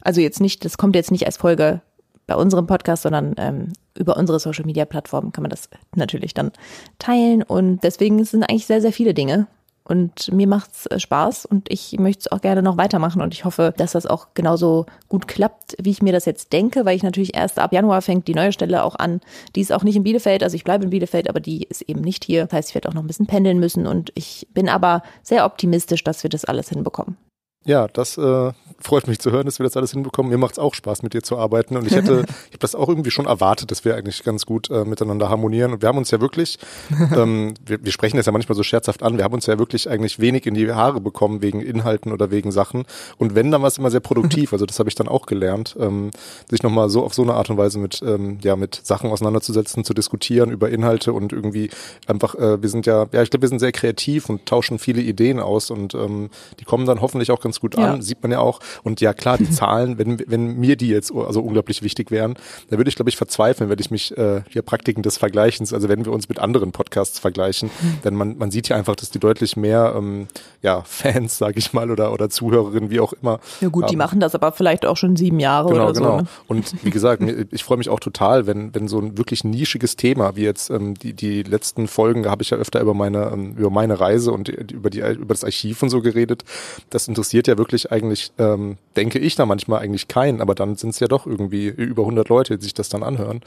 also 0.01 0.19
jetzt 0.19 0.41
nicht, 0.41 0.65
das 0.65 0.77
kommt 0.77 0.95
jetzt 0.95 1.11
nicht 1.11 1.25
als 1.25 1.37
Folge 1.37 1.81
bei 2.27 2.35
unserem 2.35 2.67
Podcast, 2.67 3.03
sondern 3.03 3.35
ähm, 3.37 3.73
über 3.97 4.17
unsere 4.17 4.39
Social 4.39 4.65
Media 4.65 4.85
Plattformen 4.85 5.31
kann 5.31 5.41
man 5.41 5.49
das 5.49 5.69
natürlich 5.95 6.33
dann 6.33 6.51
teilen. 6.99 7.41
Und 7.41 7.83
deswegen 7.83 8.23
sind 8.23 8.43
eigentlich 8.43 8.67
sehr, 8.67 8.81
sehr 8.81 8.93
viele 8.93 9.13
Dinge, 9.13 9.47
und 9.89 10.31
mir 10.31 10.47
macht's 10.47 10.85
äh, 10.85 10.99
Spaß 10.99 11.45
und 11.45 11.71
ich 11.71 11.97
möchte 11.99 12.21
es 12.21 12.31
auch 12.31 12.41
gerne 12.41 12.61
noch 12.61 12.77
weitermachen 12.77 13.21
und 13.21 13.33
ich 13.33 13.43
hoffe, 13.43 13.73
dass 13.75 13.93
das 13.93 14.05
auch 14.05 14.27
genauso 14.35 14.85
gut 15.07 15.27
klappt, 15.27 15.75
wie 15.81 15.89
ich 15.89 16.01
mir 16.01 16.13
das 16.13 16.25
jetzt 16.25 16.53
denke, 16.53 16.85
weil 16.85 16.95
ich 16.95 17.03
natürlich 17.03 17.35
erst 17.35 17.59
ab 17.59 17.73
Januar 17.73 18.01
fängt 18.01 18.27
die 18.27 18.35
neue 18.35 18.53
Stelle 18.53 18.83
auch 18.83 18.95
an. 18.95 19.19
Die 19.55 19.61
ist 19.61 19.73
auch 19.73 19.83
nicht 19.83 19.95
in 19.95 20.03
Bielefeld, 20.03 20.43
also 20.43 20.55
ich 20.55 20.63
bleibe 20.63 20.83
in 20.83 20.91
Bielefeld, 20.91 21.27
aber 21.29 21.39
die 21.39 21.63
ist 21.63 21.81
eben 21.81 22.01
nicht 22.01 22.23
hier. 22.23 22.45
Das 22.45 22.53
heißt, 22.53 22.69
ich 22.69 22.75
werde 22.75 22.89
auch 22.89 22.93
noch 22.93 23.03
ein 23.03 23.07
bisschen 23.07 23.27
pendeln 23.27 23.59
müssen 23.59 23.87
und 23.87 24.11
ich 24.15 24.47
bin 24.53 24.69
aber 24.69 25.01
sehr 25.23 25.45
optimistisch, 25.45 26.03
dass 26.03 26.23
wir 26.23 26.29
das 26.29 26.45
alles 26.45 26.69
hinbekommen. 26.69 27.17
Ja, 27.65 27.87
das 27.89 28.17
äh, 28.17 28.51
freut 28.79 29.07
mich 29.07 29.19
zu 29.19 29.31
hören, 29.31 29.45
dass 29.45 29.59
wir 29.59 29.65
das 29.65 29.75
alles 29.75 29.91
hinbekommen. 29.91 30.31
Mir 30.31 30.37
macht 30.37 30.53
es 30.53 30.59
auch 30.59 30.73
Spaß, 30.73 31.03
mit 31.03 31.13
dir 31.13 31.21
zu 31.21 31.37
arbeiten. 31.37 31.75
Und 31.75 31.85
ich 31.85 31.93
hätte, 31.93 32.21
ich 32.47 32.53
habe 32.53 32.59
das 32.59 32.73
auch 32.73 32.87
irgendwie 32.87 33.11
schon 33.11 33.25
erwartet, 33.25 33.69
dass 33.71 33.83
wir 33.83 33.95
eigentlich 33.95 34.23
ganz 34.23 34.45
gut 34.45 34.69
äh, 34.69 34.85
miteinander 34.85 35.29
harmonieren. 35.29 35.73
Und 35.73 35.81
wir 35.81 35.89
haben 35.89 35.97
uns 35.97 36.09
ja 36.09 36.21
wirklich, 36.21 36.57
ähm, 37.15 37.53
wir, 37.65 37.83
wir 37.83 37.91
sprechen 37.91 38.17
das 38.17 38.25
ja 38.25 38.31
manchmal 38.31 38.55
so 38.55 38.63
scherzhaft 38.63 39.03
an, 39.03 39.17
wir 39.17 39.25
haben 39.25 39.33
uns 39.33 39.45
ja 39.45 39.59
wirklich 39.59 39.89
eigentlich 39.89 40.19
wenig 40.19 40.45
in 40.45 40.53
die 40.53 40.71
Haare 40.71 41.01
bekommen 41.01 41.41
wegen 41.41 41.61
Inhalten 41.61 42.13
oder 42.13 42.31
wegen 42.31 42.51
Sachen. 42.51 42.85
Und 43.17 43.35
wenn, 43.35 43.51
dann 43.51 43.61
war 43.61 43.67
es 43.67 43.77
immer 43.77 43.91
sehr 43.91 43.99
produktiv. 43.99 44.53
Also 44.53 44.65
das 44.65 44.79
habe 44.79 44.89
ich 44.89 44.95
dann 44.95 45.09
auch 45.09 45.25
gelernt, 45.25 45.75
ähm, 45.79 46.11
sich 46.49 46.63
nochmal 46.63 46.89
so 46.89 47.03
auf 47.03 47.13
so 47.13 47.23
eine 47.23 47.33
Art 47.33 47.49
und 47.49 47.57
Weise 47.57 47.77
mit, 47.77 48.01
ähm, 48.01 48.39
ja, 48.41 48.55
mit 48.55 48.79
Sachen 48.83 49.11
auseinanderzusetzen, 49.11 49.83
zu 49.83 49.93
diskutieren 49.93 50.49
über 50.49 50.69
Inhalte 50.69 51.11
und 51.11 51.33
irgendwie 51.33 51.69
einfach, 52.07 52.35
äh, 52.35 52.61
wir 52.61 52.69
sind 52.69 52.85
ja, 52.85 53.07
ja, 53.11 53.21
ich 53.21 53.29
glaube, 53.29 53.41
wir 53.41 53.49
sind 53.49 53.59
sehr 53.59 53.73
kreativ 53.73 54.29
und 54.29 54.45
tauschen 54.45 54.79
viele 54.79 55.01
Ideen 55.01 55.39
aus 55.39 55.69
und 55.71 55.93
ähm, 55.93 56.29
die 56.59 56.65
kommen 56.65 56.85
dann 56.85 57.01
hoffentlich 57.01 57.31
auch 57.31 57.41
ganz 57.41 57.58
gut 57.59 57.77
an, 57.77 57.97
ja. 57.97 58.01
sieht 58.01 58.21
man 58.21 58.31
ja 58.31 58.39
auch. 58.39 58.59
Und 58.83 59.01
ja, 59.01 59.13
klar, 59.13 59.37
die 59.37 59.49
Zahlen, 59.51 59.97
wenn, 59.97 60.21
wenn 60.27 60.57
mir 60.57 60.75
die 60.75 60.89
jetzt 60.89 61.13
also 61.13 61.41
unglaublich 61.41 61.81
wichtig 61.81 62.11
wären, 62.11 62.35
da 62.69 62.77
würde 62.77 62.89
ich, 62.89 62.95
glaube 62.95 63.09
ich, 63.09 63.17
verzweifeln, 63.17 63.69
wenn 63.69 63.79
ich 63.79 63.91
mich 63.91 64.17
äh, 64.17 64.41
hier 64.49 64.61
Praktiken 64.61 65.03
des 65.03 65.17
Vergleichens, 65.17 65.73
also 65.73 65.89
wenn 65.89 66.05
wir 66.05 66.11
uns 66.11 66.29
mit 66.29 66.39
anderen 66.39 66.71
Podcasts 66.71 67.19
vergleichen, 67.19 67.69
mhm. 67.81 68.01
denn 68.03 68.15
man, 68.15 68.37
man 68.37 68.51
sieht 68.51 68.69
ja 68.69 68.75
einfach, 68.75 68.95
dass 68.95 69.09
die 69.09 69.19
deutlich 69.19 69.57
mehr 69.57 69.93
ähm, 69.97 70.27
ja, 70.61 70.81
Fans, 70.81 71.37
sage 71.37 71.59
ich 71.59 71.73
mal, 71.73 71.91
oder, 71.91 72.13
oder 72.13 72.29
Zuhörerinnen, 72.29 72.89
wie 72.89 72.99
auch 72.99 73.13
immer. 73.13 73.39
Ja 73.61 73.69
gut, 73.69 73.85
ähm, 73.85 73.89
die 73.89 73.95
machen 73.95 74.19
das 74.19 74.35
aber 74.35 74.51
vielleicht 74.51 74.85
auch 74.85 74.97
schon 74.97 75.15
sieben 75.15 75.39
Jahre 75.39 75.69
genau, 75.69 75.85
oder 75.85 75.95
so. 75.95 76.01
Genau. 76.01 76.17
Ne? 76.17 76.27
Und 76.47 76.83
wie 76.83 76.89
gesagt, 76.89 77.23
ich 77.51 77.63
freue 77.63 77.77
mich 77.77 77.89
auch 77.89 77.99
total, 77.99 78.47
wenn, 78.47 78.73
wenn 78.73 78.87
so 78.87 78.99
ein 78.99 79.17
wirklich 79.17 79.43
nischiges 79.43 79.95
Thema, 79.95 80.35
wie 80.35 80.43
jetzt 80.43 80.69
ähm, 80.69 80.95
die, 80.95 81.13
die 81.13 81.43
letzten 81.43 81.87
Folgen, 81.87 82.23
da 82.23 82.31
habe 82.31 82.43
ich 82.43 82.49
ja 82.49 82.57
öfter 82.57 82.81
über 82.81 82.93
meine, 82.93 83.31
ähm, 83.31 83.55
über 83.57 83.69
meine 83.69 83.99
Reise 83.99 84.31
und 84.31 84.49
über 84.49 84.89
die 84.89 84.99
über 84.99 85.33
das 85.33 85.43
Archiv 85.43 85.81
und 85.81 85.89
so 85.89 86.01
geredet. 86.01 86.43
Das 86.89 87.07
interessiert 87.07 87.38
ja 87.47 87.57
wirklich 87.57 87.91
eigentlich, 87.91 88.31
ähm, 88.37 88.77
denke 88.95 89.19
ich 89.19 89.35
da 89.35 89.45
manchmal 89.45 89.81
eigentlich 89.81 90.07
keinen, 90.07 90.41
aber 90.41 90.55
dann 90.55 90.75
sind 90.75 90.91
es 90.91 90.99
ja 90.99 91.07
doch 91.07 91.25
irgendwie 91.25 91.67
über 91.67 92.03
100 92.03 92.29
Leute, 92.29 92.57
die 92.57 92.63
sich 92.63 92.73
das 92.73 92.89
dann 92.89 93.03
anhören. 93.03 93.41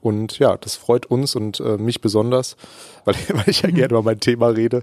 Und 0.00 0.38
ja, 0.38 0.56
das 0.56 0.76
freut 0.76 1.06
uns 1.06 1.34
und 1.34 1.60
äh, 1.60 1.76
mich 1.76 2.00
besonders, 2.00 2.56
weil, 3.04 3.14
weil 3.32 3.48
ich 3.48 3.62
ja 3.62 3.70
gerne 3.70 3.90
über 3.90 4.02
mein 4.02 4.20
Thema 4.20 4.48
rede. 4.48 4.82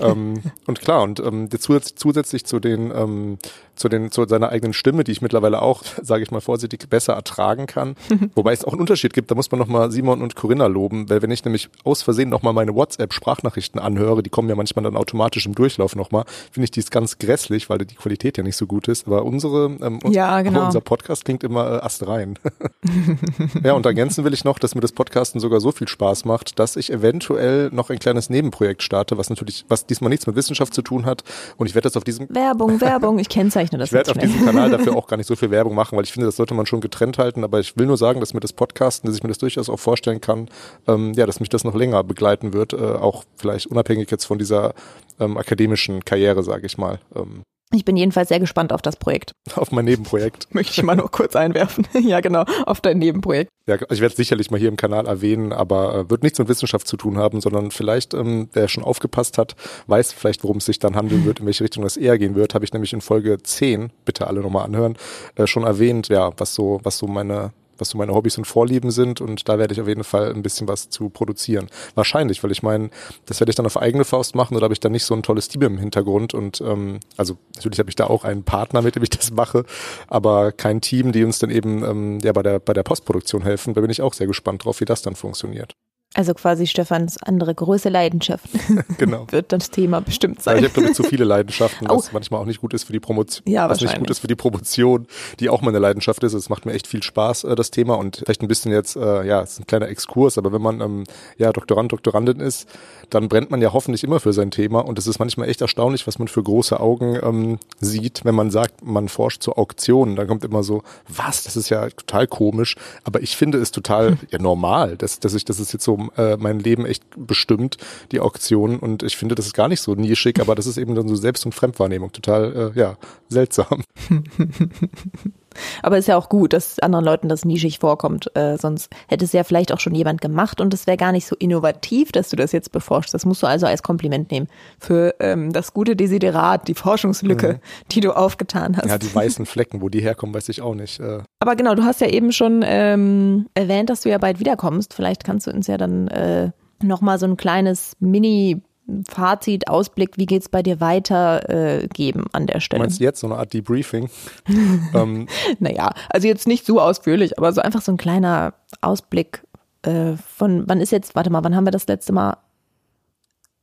ähm, 0.00 0.42
und 0.66 0.80
klar, 0.80 1.02
und 1.02 1.20
ähm, 1.20 1.48
zusätzlich, 1.50 1.96
zusätzlich 1.96 2.44
zu 2.44 2.60
den 2.60 2.90
ähm, 2.90 3.38
zu 3.80 3.88
den 3.88 4.10
zu 4.10 4.26
seiner 4.28 4.50
eigenen 4.50 4.74
Stimme, 4.74 5.04
die 5.04 5.12
ich 5.12 5.22
mittlerweile 5.22 5.62
auch, 5.62 5.82
sage 6.02 6.22
ich 6.22 6.30
mal 6.30 6.40
vorsichtig, 6.40 6.88
besser 6.88 7.14
ertragen 7.14 7.66
kann. 7.66 7.96
Wobei 8.34 8.52
es 8.52 8.64
auch 8.64 8.72
einen 8.72 8.82
Unterschied 8.82 9.14
gibt. 9.14 9.30
Da 9.30 9.34
muss 9.34 9.50
man 9.50 9.58
noch 9.58 9.66
mal 9.66 9.90
Simon 9.90 10.22
und 10.22 10.36
Corinna 10.36 10.66
loben, 10.66 11.08
weil 11.08 11.22
wenn 11.22 11.30
ich 11.30 11.44
nämlich 11.44 11.70
aus 11.82 12.02
Versehen 12.02 12.28
noch 12.28 12.42
mal 12.42 12.52
meine 12.52 12.74
WhatsApp-Sprachnachrichten 12.74 13.80
anhöre, 13.80 14.22
die 14.22 14.30
kommen 14.30 14.48
ja 14.48 14.54
manchmal 14.54 14.84
dann 14.84 14.96
automatisch 14.96 15.46
im 15.46 15.54
Durchlauf 15.54 15.96
noch 15.96 16.10
mal, 16.10 16.24
finde 16.52 16.64
ich 16.64 16.70
dies 16.70 16.90
ganz 16.90 17.18
grässlich, 17.18 17.70
weil 17.70 17.78
die 17.78 17.94
Qualität 17.94 18.36
ja 18.36 18.44
nicht 18.44 18.56
so 18.56 18.66
gut 18.66 18.86
ist. 18.88 19.06
Aber 19.06 19.24
unsere, 19.24 19.76
ähm, 19.80 19.98
ja, 20.10 20.42
genau. 20.42 20.66
unser 20.66 20.82
Podcast 20.82 21.24
klingt 21.24 21.42
immer 21.42 21.78
äh, 21.78 21.84
astrein. 21.84 22.38
ja, 23.64 23.72
und 23.72 23.86
ergänzen 23.86 24.24
will 24.24 24.34
ich 24.34 24.44
noch, 24.44 24.58
dass 24.58 24.74
mir 24.74 24.82
das 24.82 24.92
Podcasten 24.92 25.40
sogar 25.40 25.60
so 25.60 25.72
viel 25.72 25.88
Spaß 25.88 26.26
macht, 26.26 26.58
dass 26.58 26.76
ich 26.76 26.92
eventuell 26.92 27.70
noch 27.72 27.88
ein 27.88 27.98
kleines 27.98 28.28
Nebenprojekt 28.28 28.82
starte, 28.82 29.16
was 29.16 29.30
natürlich, 29.30 29.64
was 29.68 29.86
diesmal 29.86 30.10
nichts 30.10 30.26
mit 30.26 30.36
Wissenschaft 30.36 30.74
zu 30.74 30.82
tun 30.82 31.06
hat. 31.06 31.24
Und 31.56 31.66
ich 31.66 31.74
werde 31.74 31.86
das 31.86 31.96
auf 31.96 32.04
diesem 32.04 32.28
Werbung, 32.28 32.80
Werbung, 32.82 33.18
ich 33.18 33.30
kennzeichne 33.30 33.69
das. 33.78 33.88
Ich 33.88 33.92
werde 33.92 34.10
auf 34.10 34.18
diesem 34.18 34.44
Kanal 34.44 34.70
dafür 34.70 34.96
auch 34.96 35.06
gar 35.08 35.16
nicht 35.16 35.26
so 35.26 35.36
viel 35.36 35.50
Werbung 35.50 35.74
machen, 35.74 35.96
weil 35.96 36.04
ich 36.04 36.12
finde, 36.12 36.26
das 36.26 36.36
sollte 36.36 36.54
man 36.54 36.66
schon 36.66 36.80
getrennt 36.80 37.18
halten. 37.18 37.44
Aber 37.44 37.60
ich 37.60 37.76
will 37.76 37.86
nur 37.86 37.96
sagen, 37.96 38.20
dass 38.20 38.34
mir 38.34 38.40
das 38.40 38.52
Podcasten, 38.52 39.08
dass 39.08 39.16
ich 39.16 39.22
mir 39.22 39.28
das 39.28 39.38
durchaus 39.38 39.68
auch 39.68 39.78
vorstellen 39.78 40.20
kann, 40.20 40.48
ähm, 40.86 41.12
ja, 41.14 41.26
dass 41.26 41.40
mich 41.40 41.48
das 41.48 41.64
noch 41.64 41.74
länger 41.74 42.02
begleiten 42.04 42.52
wird, 42.52 42.72
äh, 42.72 42.76
auch 42.76 43.24
vielleicht 43.36 43.66
unabhängig 43.66 44.10
jetzt 44.10 44.24
von 44.24 44.38
dieser 44.38 44.74
ähm, 45.18 45.36
akademischen 45.36 46.04
Karriere, 46.04 46.42
sage 46.42 46.66
ich 46.66 46.78
mal. 46.78 46.98
Ähm, 47.14 47.42
ich 47.72 47.84
bin 47.84 47.96
jedenfalls 47.96 48.28
sehr 48.28 48.40
gespannt 48.40 48.72
auf 48.72 48.82
das 48.82 48.96
Projekt. 48.96 49.32
Auf 49.54 49.70
mein 49.70 49.84
Nebenprojekt. 49.84 50.48
Möchte 50.54 50.72
ich 50.72 50.82
mal 50.82 50.96
nur 50.96 51.10
kurz 51.10 51.36
einwerfen. 51.36 51.86
ja, 52.00 52.20
genau, 52.20 52.44
auf 52.66 52.80
dein 52.80 52.98
Nebenprojekt. 52.98 53.50
Ja, 53.66 53.76
ich 53.76 54.00
werde 54.00 54.06
es 54.06 54.16
sicherlich 54.16 54.50
mal 54.50 54.58
hier 54.58 54.68
im 54.68 54.76
Kanal 54.76 55.06
erwähnen, 55.06 55.52
aber 55.52 55.94
äh, 55.94 56.10
wird 56.10 56.22
nichts 56.22 56.38
mit 56.38 56.48
Wissenschaft 56.48 56.86
zu 56.88 56.96
tun 56.96 57.18
haben, 57.18 57.40
sondern 57.40 57.70
vielleicht, 57.70 58.14
ähm, 58.14 58.48
wer 58.52 58.66
schon 58.68 58.82
aufgepasst 58.82 59.38
hat, 59.38 59.54
weiß 59.86 60.12
vielleicht, 60.12 60.42
worum 60.42 60.56
es 60.56 60.64
sich 60.64 60.78
dann 60.80 60.96
handeln 60.96 61.24
wird, 61.24 61.40
in 61.40 61.46
welche 61.46 61.62
Richtung 61.62 61.84
das 61.84 61.96
eher 61.96 62.18
gehen 62.18 62.34
wird, 62.34 62.54
habe 62.54 62.64
ich 62.64 62.72
nämlich 62.72 62.92
in 62.92 63.00
Folge 63.00 63.40
10, 63.40 63.92
bitte 64.04 64.26
alle 64.26 64.40
nochmal 64.40 64.64
anhören, 64.64 64.96
äh, 65.36 65.46
schon 65.46 65.62
erwähnt, 65.62 66.08
ja, 66.08 66.32
was 66.38 66.54
so, 66.54 66.80
was 66.82 66.98
so 66.98 67.06
meine 67.06 67.52
was 67.80 67.90
so 67.90 67.98
meine 67.98 68.14
Hobbys 68.14 68.38
und 68.38 68.44
Vorlieben 68.44 68.90
sind 68.90 69.20
und 69.20 69.48
da 69.48 69.58
werde 69.58 69.74
ich 69.74 69.80
auf 69.80 69.88
jeden 69.88 70.04
Fall 70.04 70.30
ein 70.30 70.42
bisschen 70.42 70.68
was 70.68 70.90
zu 70.90 71.08
produzieren. 71.08 71.68
Wahrscheinlich, 71.94 72.42
weil 72.42 72.50
ich 72.50 72.62
meine, 72.62 72.90
das 73.26 73.40
werde 73.40 73.50
ich 73.50 73.56
dann 73.56 73.66
auf 73.66 73.76
eigene 73.76 74.04
Faust 74.04 74.34
machen 74.34 74.56
oder 74.56 74.64
habe 74.64 74.74
ich 74.74 74.80
dann 74.80 74.92
nicht 74.92 75.04
so 75.04 75.14
ein 75.14 75.22
tolles 75.22 75.48
Team 75.48 75.62
im 75.62 75.78
Hintergrund 75.78 76.34
und 76.34 76.60
ähm, 76.60 77.00
also 77.16 77.36
natürlich 77.56 77.78
habe 77.78 77.90
ich 77.90 77.96
da 77.96 78.06
auch 78.06 78.24
einen 78.24 78.44
Partner, 78.44 78.82
mit 78.82 78.96
dem 78.96 79.02
ich 79.02 79.10
das 79.10 79.30
mache, 79.30 79.64
aber 80.08 80.52
kein 80.52 80.80
Team, 80.80 81.12
die 81.12 81.24
uns 81.24 81.38
dann 81.38 81.50
eben 81.50 81.84
ähm, 81.84 82.18
ja 82.22 82.32
bei 82.32 82.42
der 82.42 82.58
bei 82.58 82.72
der 82.72 82.82
Postproduktion 82.82 83.42
helfen. 83.42 83.74
Da 83.74 83.80
bin 83.80 83.90
ich 83.90 84.02
auch 84.02 84.14
sehr 84.14 84.26
gespannt 84.26 84.64
drauf, 84.64 84.80
wie 84.80 84.84
das 84.84 85.02
dann 85.02 85.16
funktioniert. 85.16 85.74
Also 86.12 86.34
quasi 86.34 86.66
Stefans 86.66 87.22
andere 87.22 87.54
große 87.54 87.88
Leidenschaft. 87.88 88.46
genau. 88.98 89.26
Wird 89.30 89.52
das 89.52 89.70
Thema 89.70 90.00
bestimmt 90.00 90.42
sein. 90.42 90.56
Ja, 90.56 90.58
ich 90.58 90.64
habe, 90.64 90.74
glaube 90.74 90.90
ich, 90.90 90.96
zu 90.96 91.04
viele 91.04 91.22
Leidenschaften, 91.22 91.88
was 91.88 92.08
oh. 92.08 92.10
manchmal 92.12 92.40
auch 92.40 92.46
nicht 92.46 92.60
gut 92.60 92.74
ist 92.74 92.82
für 92.82 92.92
die 92.92 92.98
Promotion. 92.98 93.44
Ja, 93.46 93.68
was 93.68 93.80
nicht 93.80 93.96
gut 93.96 94.10
ist 94.10 94.18
für 94.18 94.26
die 94.26 94.34
Promotion, 94.34 95.06
die 95.38 95.48
auch 95.48 95.62
meine 95.62 95.78
Leidenschaft 95.78 96.24
ist. 96.24 96.32
Es 96.32 96.48
macht 96.48 96.66
mir 96.66 96.72
echt 96.72 96.88
viel 96.88 97.04
Spaß, 97.04 97.44
äh, 97.44 97.54
das 97.54 97.70
Thema. 97.70 97.94
Und 97.94 98.16
vielleicht 98.16 98.42
ein 98.42 98.48
bisschen 98.48 98.72
jetzt, 98.72 98.96
äh, 98.96 99.24
ja, 99.24 99.40
es 99.42 99.52
ist 99.52 99.60
ein 99.60 99.66
kleiner 99.68 99.86
Exkurs, 99.86 100.36
aber 100.36 100.52
wenn 100.52 100.60
man 100.60 100.80
ähm, 100.80 101.04
ja 101.38 101.52
Doktorand, 101.52 101.92
Doktorandin 101.92 102.40
ist, 102.40 102.68
dann 103.10 103.28
brennt 103.28 103.52
man 103.52 103.62
ja 103.62 103.72
hoffentlich 103.72 104.02
immer 104.02 104.18
für 104.18 104.32
sein 104.32 104.50
Thema. 104.50 104.80
Und 104.80 104.98
es 104.98 105.06
ist 105.06 105.20
manchmal 105.20 105.48
echt 105.48 105.60
erstaunlich, 105.60 106.08
was 106.08 106.18
man 106.18 106.26
für 106.26 106.42
große 106.42 106.80
Augen 106.80 107.20
ähm, 107.22 107.58
sieht, 107.78 108.24
wenn 108.24 108.34
man 108.34 108.50
sagt, 108.50 108.84
man 108.84 109.08
forscht 109.08 109.44
zu 109.44 109.56
Auktionen. 109.56 110.16
Da 110.16 110.24
kommt 110.24 110.42
immer 110.42 110.64
so, 110.64 110.82
was, 111.06 111.44
das 111.44 111.56
ist 111.56 111.68
ja 111.68 111.88
total 111.88 112.26
komisch. 112.26 112.74
Aber 113.04 113.22
ich 113.22 113.36
finde 113.36 113.58
es 113.58 113.70
total 113.70 114.10
hm. 114.10 114.18
ja, 114.30 114.38
normal, 114.40 114.96
dass, 114.96 115.20
dass 115.20 115.34
ich, 115.34 115.44
das 115.44 115.60
ist 115.60 115.72
jetzt 115.72 115.84
so 115.84 115.99
äh, 116.16 116.36
mein 116.36 116.58
Leben 116.58 116.86
echt 116.86 117.04
bestimmt, 117.16 117.76
die 118.12 118.20
Auktionen. 118.20 118.78
Und 118.78 119.02
ich 119.02 119.16
finde, 119.16 119.34
das 119.34 119.46
ist 119.46 119.54
gar 119.54 119.68
nicht 119.68 119.80
so 119.80 119.94
nischig, 119.94 120.40
aber 120.40 120.54
das 120.54 120.66
ist 120.66 120.78
eben 120.78 120.94
dann 120.94 121.08
so 121.08 121.14
Selbst- 121.14 121.44
und 121.44 121.54
Fremdwahrnehmung. 121.54 122.12
Total, 122.12 122.72
äh, 122.74 122.78
ja, 122.78 122.96
seltsam. 123.28 123.84
Aber 125.82 125.98
ist 125.98 126.08
ja 126.08 126.16
auch 126.16 126.28
gut, 126.28 126.52
dass 126.52 126.78
anderen 126.78 127.04
Leuten 127.04 127.28
das 127.28 127.44
nischig 127.44 127.78
vorkommt. 127.78 128.34
Äh, 128.36 128.56
sonst 128.56 128.90
hätte 129.08 129.24
es 129.24 129.32
ja 129.32 129.44
vielleicht 129.44 129.72
auch 129.72 129.80
schon 129.80 129.94
jemand 129.94 130.20
gemacht 130.20 130.60
und 130.60 130.72
es 130.74 130.86
wäre 130.86 130.96
gar 130.96 131.12
nicht 131.12 131.26
so 131.26 131.36
innovativ, 131.36 132.12
dass 132.12 132.30
du 132.30 132.36
das 132.36 132.52
jetzt 132.52 132.72
beforschst. 132.72 133.12
Das 133.14 133.24
musst 133.24 133.42
du 133.42 133.46
also 133.46 133.66
als 133.66 133.82
Kompliment 133.82 134.30
nehmen 134.30 134.48
für 134.78 135.14
ähm, 135.20 135.52
das 135.52 135.72
gute 135.74 135.96
Desiderat, 135.96 136.68
die 136.68 136.74
Forschungslücke, 136.74 137.54
mhm. 137.54 137.58
die 137.90 138.00
du 138.00 138.16
aufgetan 138.16 138.76
hast. 138.76 138.86
Ja, 138.86 138.98
die 138.98 139.14
weißen 139.14 139.46
Flecken, 139.46 139.80
wo 139.82 139.88
die 139.88 140.00
herkommen, 140.00 140.34
weiß 140.34 140.48
ich 140.48 140.62
auch 140.62 140.74
nicht. 140.74 141.00
Äh. 141.00 141.20
Aber 141.40 141.56
genau, 141.56 141.74
du 141.74 141.84
hast 141.84 142.00
ja 142.00 142.08
eben 142.08 142.32
schon 142.32 142.62
ähm, 142.64 143.46
erwähnt, 143.54 143.90
dass 143.90 144.02
du 144.02 144.10
ja 144.10 144.18
bald 144.18 144.40
wiederkommst. 144.40 144.94
Vielleicht 144.94 145.24
kannst 145.24 145.46
du 145.46 145.50
uns 145.50 145.66
ja 145.66 145.76
dann 145.76 146.08
äh, 146.08 146.50
nochmal 146.82 147.18
so 147.18 147.26
ein 147.26 147.36
kleines 147.36 147.96
Mini- 148.00 148.62
Fazit, 149.08 149.68
Ausblick, 149.68 150.16
wie 150.16 150.26
geht 150.26 150.42
es 150.42 150.48
bei 150.48 150.62
dir 150.62 150.80
weiter 150.80 151.48
äh, 151.48 151.88
geben 151.88 152.24
an 152.32 152.46
der 152.46 152.60
Stelle? 152.60 152.82
Meinst 152.82 153.00
du 153.00 153.04
jetzt 153.04 153.20
so 153.20 153.26
eine 153.26 153.36
Art 153.36 153.52
Debriefing? 153.52 154.10
ähm. 154.94 155.26
Naja, 155.58 155.92
also 156.08 156.28
jetzt 156.28 156.46
nicht 156.46 156.66
so 156.66 156.80
ausführlich, 156.80 157.38
aber 157.38 157.52
so 157.52 157.60
einfach 157.60 157.82
so 157.82 157.92
ein 157.92 157.96
kleiner 157.96 158.54
Ausblick 158.80 159.42
äh, 159.82 160.14
von, 160.36 160.64
wann 160.68 160.80
ist 160.80 160.92
jetzt, 160.92 161.14
warte 161.14 161.30
mal, 161.30 161.42
wann 161.44 161.56
haben 161.56 161.66
wir 161.66 161.72
das 161.72 161.86
letzte 161.86 162.12
Mal 162.12 162.36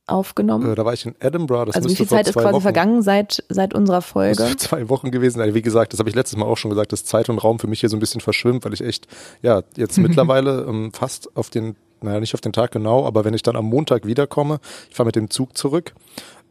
aufgenommen? 0.08 0.72
Äh, 0.72 0.74
da 0.74 0.84
war 0.84 0.94
ich 0.94 1.06
in 1.06 1.14
Edinburgh. 1.20 1.66
Das 1.66 1.76
also 1.76 1.88
wie 1.88 1.96
viel 1.96 2.06
Zeit 2.08 2.26
ist 2.26 2.34
quasi 2.34 2.52
Wochen, 2.52 2.62
vergangen 2.62 3.02
seit, 3.02 3.44
seit 3.48 3.74
unserer 3.74 4.02
Folge? 4.02 4.36
Das 4.36 4.56
zwei 4.56 4.88
Wochen 4.88 5.10
gewesen. 5.10 5.40
Also 5.40 5.54
wie 5.54 5.62
gesagt, 5.62 5.92
das 5.92 6.00
habe 6.00 6.08
ich 6.08 6.16
letztes 6.16 6.38
Mal 6.38 6.46
auch 6.46 6.56
schon 6.56 6.70
gesagt, 6.70 6.92
dass 6.92 7.04
Zeit 7.04 7.28
und 7.28 7.38
Raum 7.38 7.58
für 7.58 7.66
mich 7.66 7.80
hier 7.80 7.88
so 7.88 7.96
ein 7.96 8.00
bisschen 8.00 8.20
verschwimmt, 8.20 8.64
weil 8.64 8.72
ich 8.72 8.82
echt, 8.82 9.06
ja, 9.42 9.62
jetzt 9.76 9.98
mittlerweile 9.98 10.64
ähm, 10.68 10.92
fast 10.92 11.36
auf 11.36 11.50
den 11.50 11.76
naja, 12.02 12.20
nicht 12.20 12.34
auf 12.34 12.40
den 12.40 12.52
Tag 12.52 12.72
genau, 12.72 13.06
aber 13.06 13.24
wenn 13.24 13.34
ich 13.34 13.42
dann 13.42 13.56
am 13.56 13.66
Montag 13.66 14.06
wiederkomme, 14.06 14.60
ich 14.88 14.96
fahre 14.96 15.06
mit 15.06 15.16
dem 15.16 15.30
Zug 15.30 15.56
zurück, 15.56 15.94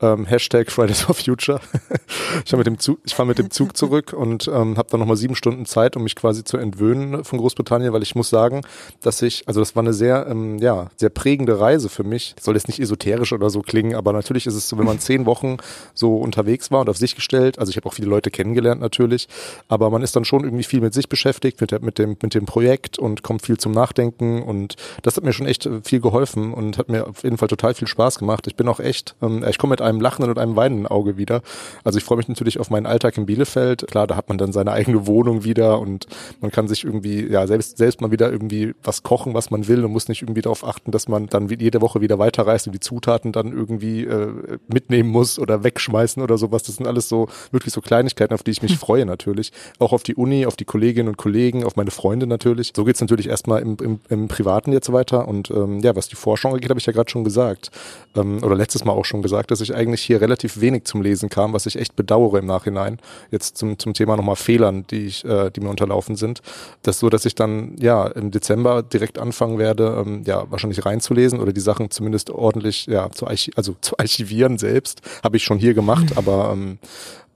ähm, 0.02 0.26
Hashtag 0.26 0.72
Fridays 0.72 1.02
for 1.02 1.16
Future. 1.16 1.60
ich 2.44 2.50
fahre 2.50 2.58
mit 2.58 2.68
dem 2.68 2.80
Zug, 2.80 3.00
ich 3.06 3.16
fahre 3.16 3.28
mit 3.28 3.38
dem 3.38 3.52
Zug 3.52 3.76
zurück 3.78 4.14
und 4.14 4.48
ähm, 4.48 4.78
habe 4.78 4.90
dann 4.90 5.00
nochmal 5.00 5.18
sieben 5.18 5.36
Stunden 5.36 5.66
Zeit, 5.66 5.96
um 5.96 6.04
mich 6.04 6.16
quasi 6.16 6.44
zu 6.44 6.58
entwöhnen 6.58 7.24
von 7.24 7.40
Großbritannien, 7.40 7.94
weil 7.94 8.04
ich 8.04 8.16
muss 8.16 8.30
sagen, 8.30 8.62
dass 9.02 9.22
ich, 9.22 9.48
also 9.48 9.60
das 9.60 9.76
war 9.76 9.84
eine 9.84 9.94
sehr, 9.94 10.28
ähm, 10.30 10.58
ja, 10.60 10.88
sehr 10.96 11.10
prägende 11.10 11.60
Reise 11.60 11.90
für 11.90 12.04
mich. 12.04 12.34
Das 12.36 12.46
soll 12.46 12.56
jetzt 12.56 12.68
nicht 12.68 12.80
esoterisch 12.80 13.34
oder 13.34 13.50
so 13.50 13.62
klingen, 13.62 13.96
aber 13.96 14.14
natürlich 14.14 14.48
ist 14.48 14.56
es 14.56 14.70
so, 14.70 14.78
wenn 14.78 14.86
man 14.86 15.00
zehn 15.00 15.26
Wochen 15.26 15.58
so 15.94 16.18
unterwegs 16.18 16.72
war 16.72 16.82
und 16.82 16.90
auf 16.90 16.98
sich 16.98 17.16
gestellt, 17.16 17.60
also 17.60 17.70
ich 17.70 17.78
habe 17.78 17.88
auch 17.88 17.94
viele 17.94 18.10
Leute 18.10 18.32
kennengelernt 18.32 18.82
natürlich, 18.82 19.28
aber 19.68 19.90
man 19.90 20.02
ist 20.02 20.16
dann 20.16 20.26
schon 20.26 20.44
irgendwie 20.44 20.64
viel 20.64 20.82
mit 20.82 20.94
sich 20.94 21.10
beschäftigt, 21.10 21.62
mit, 21.62 21.82
mit, 21.82 21.98
dem, 21.98 22.18
mit 22.22 22.34
dem 22.34 22.46
Projekt 22.46 23.00
und 23.00 23.24
kommt 23.24 23.42
viel 23.42 23.58
zum 23.58 23.72
Nachdenken 23.72 24.44
und 24.44 24.76
das 25.02 25.18
hat 25.18 25.24
mir 25.24 25.34
schon 25.34 25.48
echt 25.48 25.66
äh, 25.66 25.82
viel 25.84 26.00
geholfen 26.00 26.54
und 26.54 26.78
hat 26.78 26.90
mir 26.90 27.08
auf 27.08 27.24
jeden 27.24 27.38
Fall 27.38 27.48
total 27.48 27.74
viel 27.74 27.88
Spaß 27.88 28.20
gemacht. 28.20 28.48
Ich 28.48 28.56
bin 28.56 28.68
auch 28.68 28.80
echt, 28.80 29.16
ähm, 29.22 29.44
ich 29.48 29.58
komme 29.58 29.72
mit 29.72 29.82
einem 29.88 30.02
lachenden 30.02 30.30
und 30.30 30.40
einem 30.40 30.56
weinenden 30.56 30.88
Auge 30.88 31.18
wieder. 31.18 31.42
Also 31.84 31.98
ich 31.98 32.04
freue 32.04 32.18
mich 32.18 32.28
natürlich 32.28 32.60
auf 32.60 32.70
meinen 32.70 32.86
Alltag 32.86 33.18
in 33.18 33.26
Bielefeld. 33.26 33.88
Klar, 33.88 34.08
da 34.08 34.16
hat 34.16 34.30
man 34.30 34.38
dann 34.38 34.52
seine 34.52 34.72
eigene 34.72 35.08
Wohnung 35.08 35.44
wieder 35.44 35.80
und 35.80 36.08
man 36.42 36.52
kann 36.52 36.68
sich 36.68 36.84
irgendwie, 36.84 37.26
ja, 37.26 37.48
selbst, 37.48 37.78
selbst 37.78 38.02
mal 38.02 38.12
wieder 38.12 38.32
irgendwie 38.32 38.74
was 38.84 39.04
kochen, 39.04 39.34
was 39.34 39.50
man 39.50 39.68
will 39.68 39.84
und 39.84 39.92
muss 39.92 40.08
nicht 40.08 40.22
irgendwie 40.22 40.42
darauf 40.42 40.64
achten, 40.64 40.92
dass 40.92 41.08
man 41.08 41.28
dann 41.28 41.50
jede 41.50 41.82
Woche 41.82 42.02
wieder 42.02 42.20
weiterreist 42.20 42.68
und 42.68 42.74
die 42.74 42.80
Zutaten 42.80 43.32
dann 43.32 43.52
irgendwie 43.52 44.06
äh, 44.06 44.58
mitnehmen 44.68 45.10
muss 45.10 45.40
oder 45.40 45.64
wegschmeißen 45.64 46.22
oder 46.22 46.38
sowas. 46.38 46.64
Das 46.64 46.76
sind 46.76 46.88
alles 46.88 47.10
so 47.10 47.28
wirklich 47.52 47.74
so 47.74 47.82
Kleinigkeiten, 47.82 48.34
auf 48.34 48.44
die 48.44 48.52
ich 48.52 48.62
mich 48.62 48.78
freue 48.78 49.06
natürlich. 49.06 49.52
Auch 49.80 49.94
auf 49.94 50.04
die 50.04 50.16
Uni, 50.16 50.46
auf 50.46 50.56
die 50.56 50.66
Kolleginnen 50.66 51.10
und 51.10 51.18
Kollegen, 51.18 51.64
auf 51.64 51.76
meine 51.76 51.92
Freunde 51.92 52.28
natürlich. 52.28 52.74
So 52.76 52.84
geht's 52.84 53.02
natürlich 53.02 53.30
erstmal 53.30 53.62
im, 53.62 53.78
im, 53.82 54.00
im 54.10 54.28
Privaten 54.28 54.72
jetzt 54.72 54.92
weiter. 54.92 55.28
Und 55.28 55.50
ähm, 55.52 55.80
ja, 55.80 55.96
was 55.96 56.08
die 56.08 56.16
Forschung 56.16 56.54
angeht, 56.54 56.70
habe 56.70 56.80
ich 56.80 56.86
ja 56.86 56.94
gerade 56.94 57.10
schon 57.10 57.24
gesagt. 57.24 57.72
Ähm, 58.16 58.44
oder 58.44 58.56
letztes 58.56 58.86
Mal 58.86 58.94
auch 58.94 59.06
schon 59.06 59.22
gesagt, 59.22 59.52
dass 59.52 59.62
ich 59.62 59.74
eigentlich 59.78 60.02
hier 60.02 60.20
relativ 60.20 60.60
wenig 60.60 60.84
zum 60.84 61.02
Lesen 61.02 61.30
kam, 61.30 61.54
was 61.54 61.66
ich 61.66 61.78
echt 61.78 61.96
bedauere 61.96 62.40
im 62.40 62.46
Nachhinein. 62.46 63.00
Jetzt 63.32 63.58
zum, 63.58 63.80
zum 63.80 63.94
Thema 63.94 64.18
nochmal 64.18 64.36
Fehlern, 64.36 64.86
die 64.90 65.06
ich, 65.06 65.24
äh, 65.24 65.50
die 65.52 65.62
mir 65.62 65.70
unterlaufen 65.70 66.16
sind. 66.16 66.42
Das 66.82 67.00
so, 67.00 67.10
dass 67.10 67.26
ich 67.26 67.36
dann 67.36 67.76
ja 67.80 68.08
im 68.08 68.32
Dezember 68.32 68.84
direkt 68.84 69.20
anfangen 69.20 69.58
werde, 69.58 70.04
ähm, 70.06 70.24
ja, 70.26 70.50
wahrscheinlich 70.50 70.86
reinzulesen 70.86 71.40
oder 71.40 71.54
die 71.54 71.62
Sachen 71.62 71.92
zumindest 71.92 72.30
ordentlich, 72.30 72.88
ja, 72.88 73.10
zu 73.12 73.28
archi 73.28 73.52
also 73.56 73.76
zu 73.82 73.98
archivieren 73.98 74.58
selbst. 74.58 75.02
Habe 75.24 75.38
ich 75.38 75.44
schon 75.44 75.60
hier 75.60 75.74
gemacht, 75.74 76.14
aber 76.18 76.52
ähm, 76.52 76.80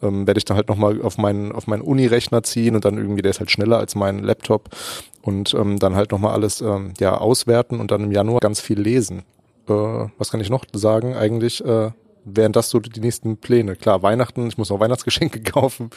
ähm, 0.02 0.28
werde 0.28 0.38
ich 0.38 0.46
dann 0.46 0.58
halt 0.58 0.70
nochmal 0.70 1.02
auf 1.02 1.18
meinen, 1.18 1.52
auf 1.52 1.68
meinen 1.68 1.82
Uni-Rechner 1.82 2.44
ziehen 2.44 2.76
und 2.76 2.86
dann 2.86 2.98
irgendwie, 2.98 3.22
der 3.22 3.32
ist 3.32 3.40
halt 3.40 3.52
schneller 3.52 3.78
als 3.78 3.96
mein 3.96 4.20
Laptop 4.20 4.70
und 5.22 5.54
ähm, 5.54 5.80
dann 5.80 5.96
halt 5.96 6.12
nochmal 6.12 6.34
alles 6.34 6.62
ähm, 6.62 6.94
ja, 7.00 7.18
auswerten 7.18 7.80
und 7.80 7.92
dann 7.92 8.04
im 8.04 8.12
Januar 8.12 8.40
ganz 8.40 8.60
viel 8.60 8.80
lesen. 8.80 9.24
Äh, 9.68 9.74
was 10.18 10.32
kann 10.32 10.42
ich 10.42 10.50
noch 10.50 10.66
sagen? 10.74 11.16
Eigentlich 11.16 11.64
äh, 11.64 11.92
wären 12.26 12.52
das 12.52 12.70
so 12.70 12.80
die 12.80 13.00
nächsten 13.00 13.38
Pläne. 13.38 13.76
Klar, 13.76 14.04
Weihnachten, 14.04 14.48
ich 14.48 14.58
muss 14.58 14.70
noch 14.70 14.80
Weihnachtsgeschenke 14.80 15.42
kaufen. 15.44 15.90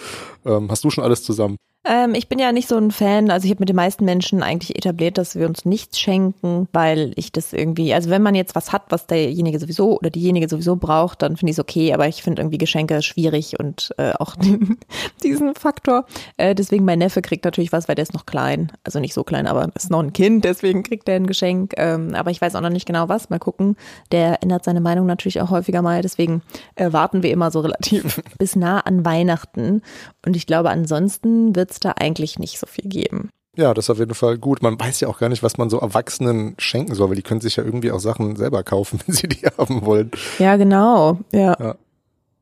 Ähm, 0.45 0.71
hast 0.71 0.85
du 0.85 0.91
schon 0.91 1.05
alles 1.05 1.23
zusammen? 1.23 1.57
Ähm, 1.87 2.15
ich 2.15 2.29
bin 2.29 2.39
ja 2.39 2.51
nicht 2.51 2.69
so 2.69 2.77
ein 2.77 2.91
Fan, 2.91 3.31
also 3.31 3.45
ich 3.45 3.51
habe 3.51 3.61
mit 3.61 3.69
den 3.69 3.77
meisten 3.77 4.07
Menschen 4.07 4.43
eigentlich 4.43 4.75
etabliert, 4.77 5.19
dass 5.19 5.37
wir 5.37 5.47
uns 5.47 5.67
nichts 5.67 6.01
schenken, 6.01 6.67
weil 6.73 7.13
ich 7.17 7.31
das 7.31 7.53
irgendwie, 7.53 7.93
also 7.93 8.09
wenn 8.09 8.23
man 8.23 8.35
jetzt 8.35 8.55
was 8.55 8.73
hat, 8.73 8.85
was 8.89 9.07
derjenige 9.07 9.59
sowieso 9.59 9.99
oder 9.99 10.09
diejenige 10.09 10.49
sowieso 10.49 10.77
braucht, 10.77 11.21
dann 11.21 11.37
finde 11.37 11.51
ich 11.51 11.57
es 11.57 11.61
okay, 11.61 11.93
aber 11.93 12.09
ich 12.09 12.23
finde 12.23 12.41
irgendwie 12.41 12.57
Geschenke 12.57 13.03
schwierig 13.03 13.61
und 13.61 13.95
äh, 13.99 14.13
auch 14.19 14.35
den, 14.37 14.79
diesen 15.23 15.55
Faktor. 15.55 16.07
Äh, 16.39 16.55
deswegen 16.55 16.87
mein 16.87 17.01
Neffe 17.01 17.21
kriegt 17.21 17.45
natürlich 17.45 17.73
was, 17.73 17.87
weil 17.87 17.97
der 17.97 18.05
ist 18.05 18.15
noch 18.15 18.25
klein, 18.25 18.73
also 18.83 18.99
nicht 18.99 19.13
so 19.13 19.23
klein, 19.23 19.47
aber 19.47 19.71
ist 19.75 19.91
noch 19.91 20.01
ein 20.01 20.15
Kind, 20.15 20.45
deswegen 20.45 20.85
kriegt 20.85 21.07
er 21.09 21.17
ein 21.17 21.27
Geschenk. 21.27 21.75
Ähm, 21.77 22.15
aber 22.15 22.31
ich 22.31 22.41
weiß 22.41 22.55
auch 22.55 22.63
noch 22.63 22.71
nicht 22.71 22.87
genau 22.87 23.11
was, 23.11 23.29
mal 23.29 23.39
gucken. 23.39 23.77
Der 24.11 24.43
ändert 24.43 24.65
seine 24.65 24.81
Meinung 24.81 25.05
natürlich 25.05 25.43
auch 25.43 25.51
häufiger 25.51 25.83
mal, 25.83 26.01
deswegen 26.01 26.41
äh, 26.77 26.93
warten 26.93 27.23
wir 27.23 27.31
immer 27.31 27.51
so 27.51 27.61
relativ 27.61 28.23
bis 28.39 28.57
nah 28.57 28.81
an 28.81 29.05
Weihnachten 29.05 29.83
und 30.25 30.35
ich 30.35 30.47
glaube 30.47 30.71
ansonsten 30.71 31.55
wird 31.55 31.74
es 31.75 31.81
da 31.81 31.93
eigentlich 31.99 32.39
nicht 32.39 32.59
so 32.59 32.67
viel 32.67 32.89
geben. 32.89 33.31
Ja, 33.57 33.73
das 33.73 33.87
ist 33.87 33.91
auf 33.91 33.99
jeden 33.99 34.15
Fall 34.15 34.39
gut. 34.39 34.63
Man 34.63 34.79
weiß 34.79 35.01
ja 35.01 35.09
auch 35.09 35.19
gar 35.19 35.29
nicht, 35.29 35.43
was 35.43 35.59
man 35.59 35.71
so 35.71 35.79
Erwachsenen 35.79 36.55
schenken 36.59 36.95
soll, 36.95 37.09
weil 37.09 37.17
die 37.17 37.23
können 37.23 37.41
sich 37.41 37.57
ja 37.57 37.65
irgendwie 37.65 37.93
auch 37.93 38.01
Sachen 38.01 38.37
selber 38.37 38.63
kaufen, 38.65 39.01
wenn 39.07 39.15
sie 39.15 39.29
die 39.29 39.47
haben 39.47 39.85
wollen. 39.85 40.11
Ja, 40.39 40.57
genau. 40.57 41.19
Ja. 41.33 41.57
ja. 41.59 41.77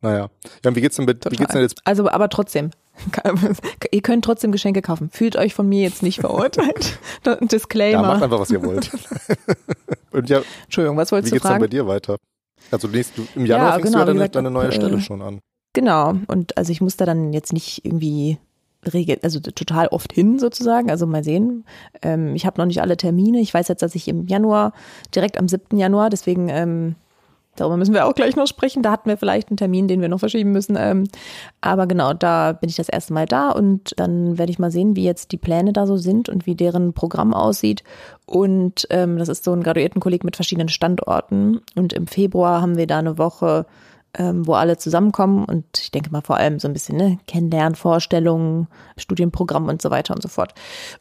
Naja. 0.00 0.30
Ja, 0.64 0.68
und 0.68 0.74
wie 0.74 0.80
geht's 0.80 0.96
denn 0.96 1.04
mit, 1.04 1.22
Total. 1.22 1.32
wie 1.32 1.36
geht's 1.36 1.52
denn 1.52 1.62
jetzt? 1.62 1.80
Also, 1.84 2.08
aber 2.08 2.28
trotzdem. 2.28 2.70
ihr 3.90 4.02
könnt 4.02 4.24
trotzdem 4.24 4.52
Geschenke 4.52 4.82
kaufen. 4.82 5.10
Fühlt 5.10 5.36
euch 5.36 5.54
von 5.54 5.68
mir 5.68 5.82
jetzt 5.82 6.02
nicht 6.02 6.20
verurteilt. 6.20 6.98
Disclaimer. 7.40 8.02
Ja, 8.02 8.08
macht 8.08 8.22
einfach, 8.22 8.40
was 8.40 8.50
ihr 8.50 8.62
wollt. 8.64 8.90
und 10.10 10.28
ja, 10.28 10.42
Entschuldigung, 10.64 10.96
was 10.96 11.12
wolltest 11.12 11.32
du 11.32 11.38
fragen? 11.38 11.62
Wie 11.62 11.68
geht's 11.68 11.76
dann 11.76 11.86
bei 11.86 11.86
dir 11.86 11.86
weiter? 11.86 12.16
Also 12.70 12.88
nächst, 12.88 13.16
du, 13.16 13.26
im 13.34 13.46
Januar 13.46 13.68
ja, 13.68 13.74
fängst 13.74 13.92
genau, 13.92 14.04
du 14.04 14.10
ja 14.10 14.14
deine, 14.14 14.28
deine 14.28 14.50
neue 14.50 14.72
Stelle 14.72 14.96
äh, 14.96 15.00
schon 15.00 15.22
an. 15.22 15.40
Genau. 15.72 16.14
Und 16.26 16.56
also 16.56 16.72
ich 16.72 16.80
muss 16.80 16.96
da 16.96 17.06
dann 17.06 17.32
jetzt 17.32 17.52
nicht 17.52 17.84
irgendwie 17.84 18.38
also 19.22 19.40
total 19.40 19.88
oft 19.88 20.12
hin 20.12 20.38
sozusagen. 20.38 20.90
Also 20.90 21.06
mal 21.06 21.24
sehen. 21.24 21.64
Ähm, 22.02 22.34
ich 22.34 22.46
habe 22.46 22.60
noch 22.60 22.66
nicht 22.66 22.80
alle 22.80 22.96
Termine. 22.96 23.40
Ich 23.40 23.54
weiß 23.54 23.68
jetzt, 23.68 23.82
dass 23.82 23.94
ich 23.94 24.08
im 24.08 24.26
Januar, 24.26 24.72
direkt 25.14 25.38
am 25.38 25.48
7. 25.48 25.76
Januar, 25.76 26.10
deswegen 26.10 26.48
ähm, 26.48 26.96
darüber 27.56 27.76
müssen 27.76 27.94
wir 27.94 28.06
auch 28.06 28.14
gleich 28.14 28.36
noch 28.36 28.46
sprechen. 28.46 28.82
Da 28.82 28.90
hatten 28.90 29.08
wir 29.08 29.16
vielleicht 29.16 29.50
einen 29.50 29.56
Termin, 29.56 29.88
den 29.88 30.00
wir 30.00 30.08
noch 30.08 30.18
verschieben 30.18 30.52
müssen. 30.52 30.76
Ähm, 30.78 31.04
aber 31.60 31.86
genau, 31.86 32.12
da 32.12 32.52
bin 32.52 32.68
ich 32.68 32.76
das 32.76 32.88
erste 32.88 33.12
Mal 33.12 33.26
da 33.26 33.50
und 33.50 33.92
dann 33.96 34.38
werde 34.38 34.50
ich 34.50 34.58
mal 34.58 34.70
sehen, 34.70 34.96
wie 34.96 35.04
jetzt 35.04 35.32
die 35.32 35.38
Pläne 35.38 35.72
da 35.72 35.86
so 35.86 35.96
sind 35.96 36.28
und 36.28 36.46
wie 36.46 36.54
deren 36.54 36.92
Programm 36.92 37.34
aussieht. 37.34 37.84
Und 38.26 38.86
ähm, 38.90 39.18
das 39.18 39.28
ist 39.28 39.44
so 39.44 39.52
ein 39.52 39.62
Graduiertenkolleg 39.62 40.24
mit 40.24 40.36
verschiedenen 40.36 40.68
Standorten. 40.68 41.60
Und 41.76 41.92
im 41.92 42.06
Februar 42.06 42.62
haben 42.62 42.76
wir 42.76 42.86
da 42.86 42.98
eine 42.98 43.18
Woche 43.18 43.66
ähm, 44.18 44.46
wo 44.46 44.54
alle 44.54 44.76
zusammenkommen 44.76 45.44
und 45.44 45.64
ich 45.78 45.90
denke 45.90 46.10
mal 46.10 46.20
vor 46.20 46.36
allem 46.36 46.58
so 46.58 46.68
ein 46.68 46.74
bisschen 46.74 46.96
ne, 46.96 47.18
Kennenlernen, 47.26 47.74
Vorstellungen, 47.74 48.68
Studienprogramm 48.96 49.68
und 49.68 49.80
so 49.80 49.90
weiter 49.90 50.14
und 50.14 50.22
so 50.22 50.28
fort. 50.28 50.52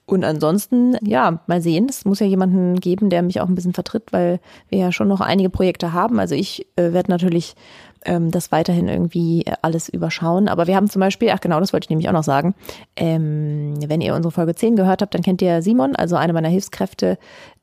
Und 0.05 0.23
ansonsten, 0.23 0.97
ja, 1.01 1.41
mal 1.47 1.61
sehen, 1.61 1.87
es 1.89 2.05
muss 2.05 2.19
ja 2.19 2.25
jemanden 2.25 2.79
geben, 2.79 3.09
der 3.09 3.21
mich 3.21 3.41
auch 3.41 3.47
ein 3.47 3.55
bisschen 3.55 3.73
vertritt, 3.73 4.13
weil 4.13 4.39
wir 4.69 4.79
ja 4.79 4.91
schon 4.91 5.09
noch 5.09 5.19
einige 5.19 5.49
Projekte 5.49 5.91
haben. 5.91 6.19
Also 6.19 6.35
ich 6.35 6.67
äh, 6.77 6.93
werde 6.93 7.11
natürlich 7.11 7.55
ähm, 8.05 8.31
das 8.31 8.51
weiterhin 8.51 8.87
irgendwie 8.87 9.43
äh, 9.45 9.53
alles 9.61 9.89
überschauen. 9.89 10.47
Aber 10.47 10.67
wir 10.67 10.75
haben 10.75 10.89
zum 10.89 10.99
Beispiel, 10.99 11.29
ach 11.31 11.41
genau, 11.41 11.59
das 11.59 11.73
wollte 11.73 11.85
ich 11.85 11.89
nämlich 11.89 12.09
auch 12.09 12.13
noch 12.13 12.23
sagen, 12.23 12.55
ähm, 12.95 13.75
wenn 13.85 14.01
ihr 14.01 14.15
unsere 14.15 14.31
Folge 14.31 14.55
10 14.55 14.75
gehört 14.75 15.01
habt, 15.01 15.13
dann 15.13 15.21
kennt 15.21 15.41
ihr 15.41 15.61
Simon, 15.61 15.95
also 15.95 16.15
eine 16.15 16.33
meiner 16.33 16.49
Hilfskräfte, 16.49 17.17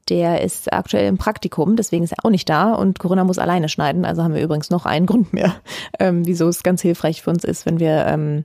der 0.08 0.40
ist 0.42 0.72
aktuell 0.72 1.06
im 1.06 1.18
Praktikum, 1.18 1.76
deswegen 1.76 2.04
ist 2.04 2.12
er 2.12 2.24
auch 2.24 2.30
nicht 2.30 2.48
da 2.48 2.72
und 2.72 2.98
Corinna 2.98 3.24
muss 3.24 3.38
alleine 3.38 3.68
schneiden. 3.68 4.04
Also 4.04 4.22
haben 4.22 4.34
wir 4.34 4.42
übrigens 4.42 4.70
noch 4.70 4.86
einen 4.86 5.06
Grund 5.06 5.32
mehr, 5.32 5.54
ähm, 5.98 6.26
wieso 6.26 6.48
es 6.48 6.62
ganz 6.62 6.82
hilfreich 6.82 7.22
für 7.22 7.30
uns 7.30 7.44
ist, 7.44 7.66
wenn 7.66 7.80
wir 7.80 8.06
ähm, 8.06 8.44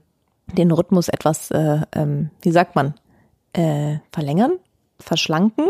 den 0.52 0.70
Rhythmus 0.70 1.08
etwas, 1.08 1.50
äh, 1.50 1.80
ähm, 1.94 2.30
wie 2.42 2.52
sagt 2.52 2.76
man, 2.76 2.94
äh, 3.52 3.98
verlängern, 4.12 4.58
verschlanken. 5.00 5.66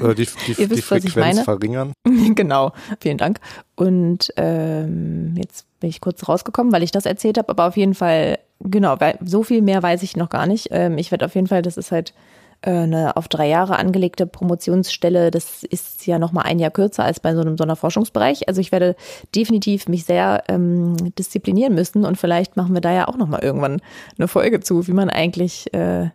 Oder 0.00 0.14
die, 0.14 0.26
die, 0.46 0.52
Ihr 0.60 0.70
wisst, 0.70 0.90
die 0.90 1.08
Frequenz 1.10 1.40
verringern. 1.40 1.92
genau, 2.34 2.72
vielen 3.00 3.18
Dank. 3.18 3.40
Und 3.76 4.32
ähm, 4.36 5.34
jetzt 5.36 5.66
bin 5.80 5.90
ich 5.90 6.00
kurz 6.00 6.28
rausgekommen, 6.28 6.72
weil 6.72 6.82
ich 6.82 6.92
das 6.92 7.06
erzählt 7.06 7.38
habe, 7.38 7.48
aber 7.48 7.66
auf 7.68 7.76
jeden 7.76 7.94
Fall, 7.94 8.38
genau, 8.60 8.96
weil 9.00 9.18
so 9.24 9.42
viel 9.42 9.62
mehr 9.62 9.82
weiß 9.82 10.02
ich 10.02 10.16
noch 10.16 10.30
gar 10.30 10.46
nicht. 10.46 10.68
Ähm, 10.70 10.98
ich 10.98 11.10
werde 11.10 11.26
auf 11.26 11.34
jeden 11.34 11.46
Fall, 11.46 11.62
das 11.62 11.76
ist 11.76 11.92
halt 11.92 12.14
äh, 12.62 12.70
eine 12.70 13.16
auf 13.16 13.28
drei 13.28 13.48
Jahre 13.48 13.76
angelegte 13.76 14.26
Promotionsstelle, 14.26 15.30
das 15.30 15.62
ist 15.64 16.06
ja 16.06 16.18
noch 16.18 16.32
mal 16.32 16.42
ein 16.42 16.58
Jahr 16.58 16.70
kürzer 16.70 17.04
als 17.04 17.20
bei 17.20 17.34
so 17.34 17.40
einem 17.40 17.58
Sonderforschungsbereich. 17.58 18.48
Also 18.48 18.60
ich 18.60 18.72
werde 18.72 18.96
definitiv 19.34 19.88
mich 19.88 20.04
sehr 20.04 20.44
ähm, 20.48 20.96
disziplinieren 21.14 21.74
müssen 21.74 22.04
und 22.04 22.16
vielleicht 22.16 22.56
machen 22.56 22.74
wir 22.74 22.80
da 22.80 22.92
ja 22.92 23.08
auch 23.08 23.16
noch 23.16 23.28
mal 23.28 23.42
irgendwann 23.42 23.82
eine 24.18 24.28
Folge 24.28 24.60
zu, 24.60 24.86
wie 24.86 24.92
man 24.92 25.10
eigentlich 25.10 25.72
äh, 25.74 26.10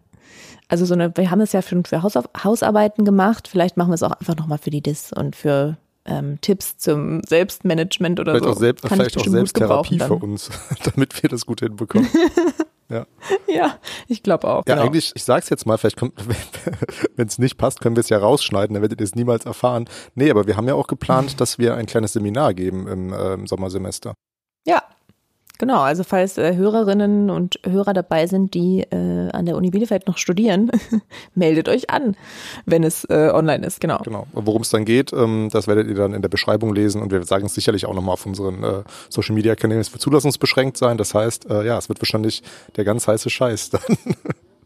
also 0.70 0.86
so 0.86 0.94
eine, 0.94 1.16
wir 1.18 1.30
haben 1.32 1.42
es 1.42 1.52
ja 1.52 1.62
schon 1.62 1.84
für 1.84 2.02
Hausarbeiten 2.04 3.04
gemacht, 3.04 3.48
vielleicht 3.48 3.76
machen 3.76 3.90
wir 3.90 3.96
es 3.96 4.04
auch 4.04 4.12
einfach 4.12 4.38
noch 4.38 4.48
mal 4.48 4.60
für 4.60 4.70
die 4.70 4.82
DIS 4.82 5.12
und 5.12 5.36
für 5.36 5.78
ähm, 6.06 6.40
Tipps 6.42 6.78
zum 6.78 7.22
Selbstmanagement 7.24 8.20
oder 8.20 8.34
vielleicht 8.34 8.46
so. 8.46 8.52
Auch 8.52 8.58
selbst, 8.58 8.88
vielleicht 8.88 9.18
auch 9.18 9.26
Selbsttherapie 9.26 10.00
für 10.00 10.16
uns, 10.16 10.50
damit 10.94 11.22
wir 11.22 11.30
das 11.30 11.46
gut 11.46 11.60
hinbekommen. 11.60 12.08
Ja, 12.92 13.06
ja 13.48 13.78
ich 14.08 14.24
glaube 14.24 14.48
auch. 14.48 14.64
Ja, 14.68 14.74
genau. 14.74 14.88
eigentlich, 14.88 15.12
ich 15.14 15.24
sag's 15.24 15.50
jetzt 15.50 15.68
mal, 15.68 15.78
vielleicht 15.78 15.98
kommt, 15.98 16.14
wenn 17.16 17.28
es 17.28 17.38
nicht 17.38 17.56
passt, 17.56 17.82
können 17.82 17.96
wir 17.96 18.02
es 18.02 18.10
ja 18.10 18.18
rausschneiden, 18.18 18.74
dann 18.74 18.82
werdet 18.82 19.00
ihr 19.00 19.04
es 19.04 19.14
niemals 19.14 19.46
erfahren. 19.46 19.86
Nee, 20.16 20.32
aber 20.32 20.48
wir 20.48 20.58
haben 20.58 20.68
ja 20.68 20.74
auch 20.74 20.88
geplant, 20.88 21.40
dass 21.40 21.60
wir 21.60 21.76
ein 21.76 21.86
kleines 21.86 22.14
Seminar 22.14 22.56
geben 22.56 22.88
im, 22.88 23.14
äh, 23.14 23.34
im 23.36 23.46
Sommersemester. 23.46 24.16
Ja, 24.66 24.82
Genau, 25.60 25.82
also 25.82 26.06
falls 26.06 26.38
äh, 26.38 26.56
Hörerinnen 26.56 27.30
und 27.30 27.60
Hörer 27.66 27.94
dabei 27.94 28.28
sind, 28.28 28.54
die 28.54 28.80
äh, 28.80 29.30
an 29.32 29.46
der 29.46 29.58
Uni 29.58 29.72
Bielefeld 29.72 30.08
noch 30.08 30.18
studieren, 30.18 30.72
meldet 31.36 31.68
euch 31.68 31.90
an, 31.90 32.16
wenn 32.66 32.84
es 32.84 33.04
äh, 33.10 33.30
online 33.34 33.68
ist, 33.68 33.82
genau. 33.82 34.00
Genau, 34.04 34.26
worum 34.32 34.62
es 34.62 34.70
dann 34.70 34.86
geht, 34.86 35.12
ähm, 35.12 35.50
das 35.52 35.68
werdet 35.68 35.90
ihr 35.90 35.96
dann 35.96 36.14
in 36.14 36.22
der 36.22 36.30
Beschreibung 36.30 36.74
lesen 36.74 37.02
und 37.02 37.12
wir 37.12 37.22
sagen 37.26 37.46
es 37.46 37.56
sicherlich 37.56 37.86
auch 37.86 37.94
nochmal 37.94 38.14
auf 38.14 38.26
unseren 38.26 38.64
äh, 38.64 38.84
Social 39.10 39.36
Media 39.36 39.56
Kanälen. 39.56 39.82
Es 39.82 39.92
wird 39.92 40.02
zulassungsbeschränkt 40.02 40.78
sein, 40.78 40.98
das 40.98 41.14
heißt, 41.14 41.50
äh, 41.50 41.66
ja, 41.66 41.78
es 41.78 41.90
wird 41.90 42.02
wahrscheinlich 42.02 42.42
der 42.78 42.86
ganz 42.86 43.06
heiße 43.06 43.30
Scheiß 43.30 43.70
dann 43.72 43.98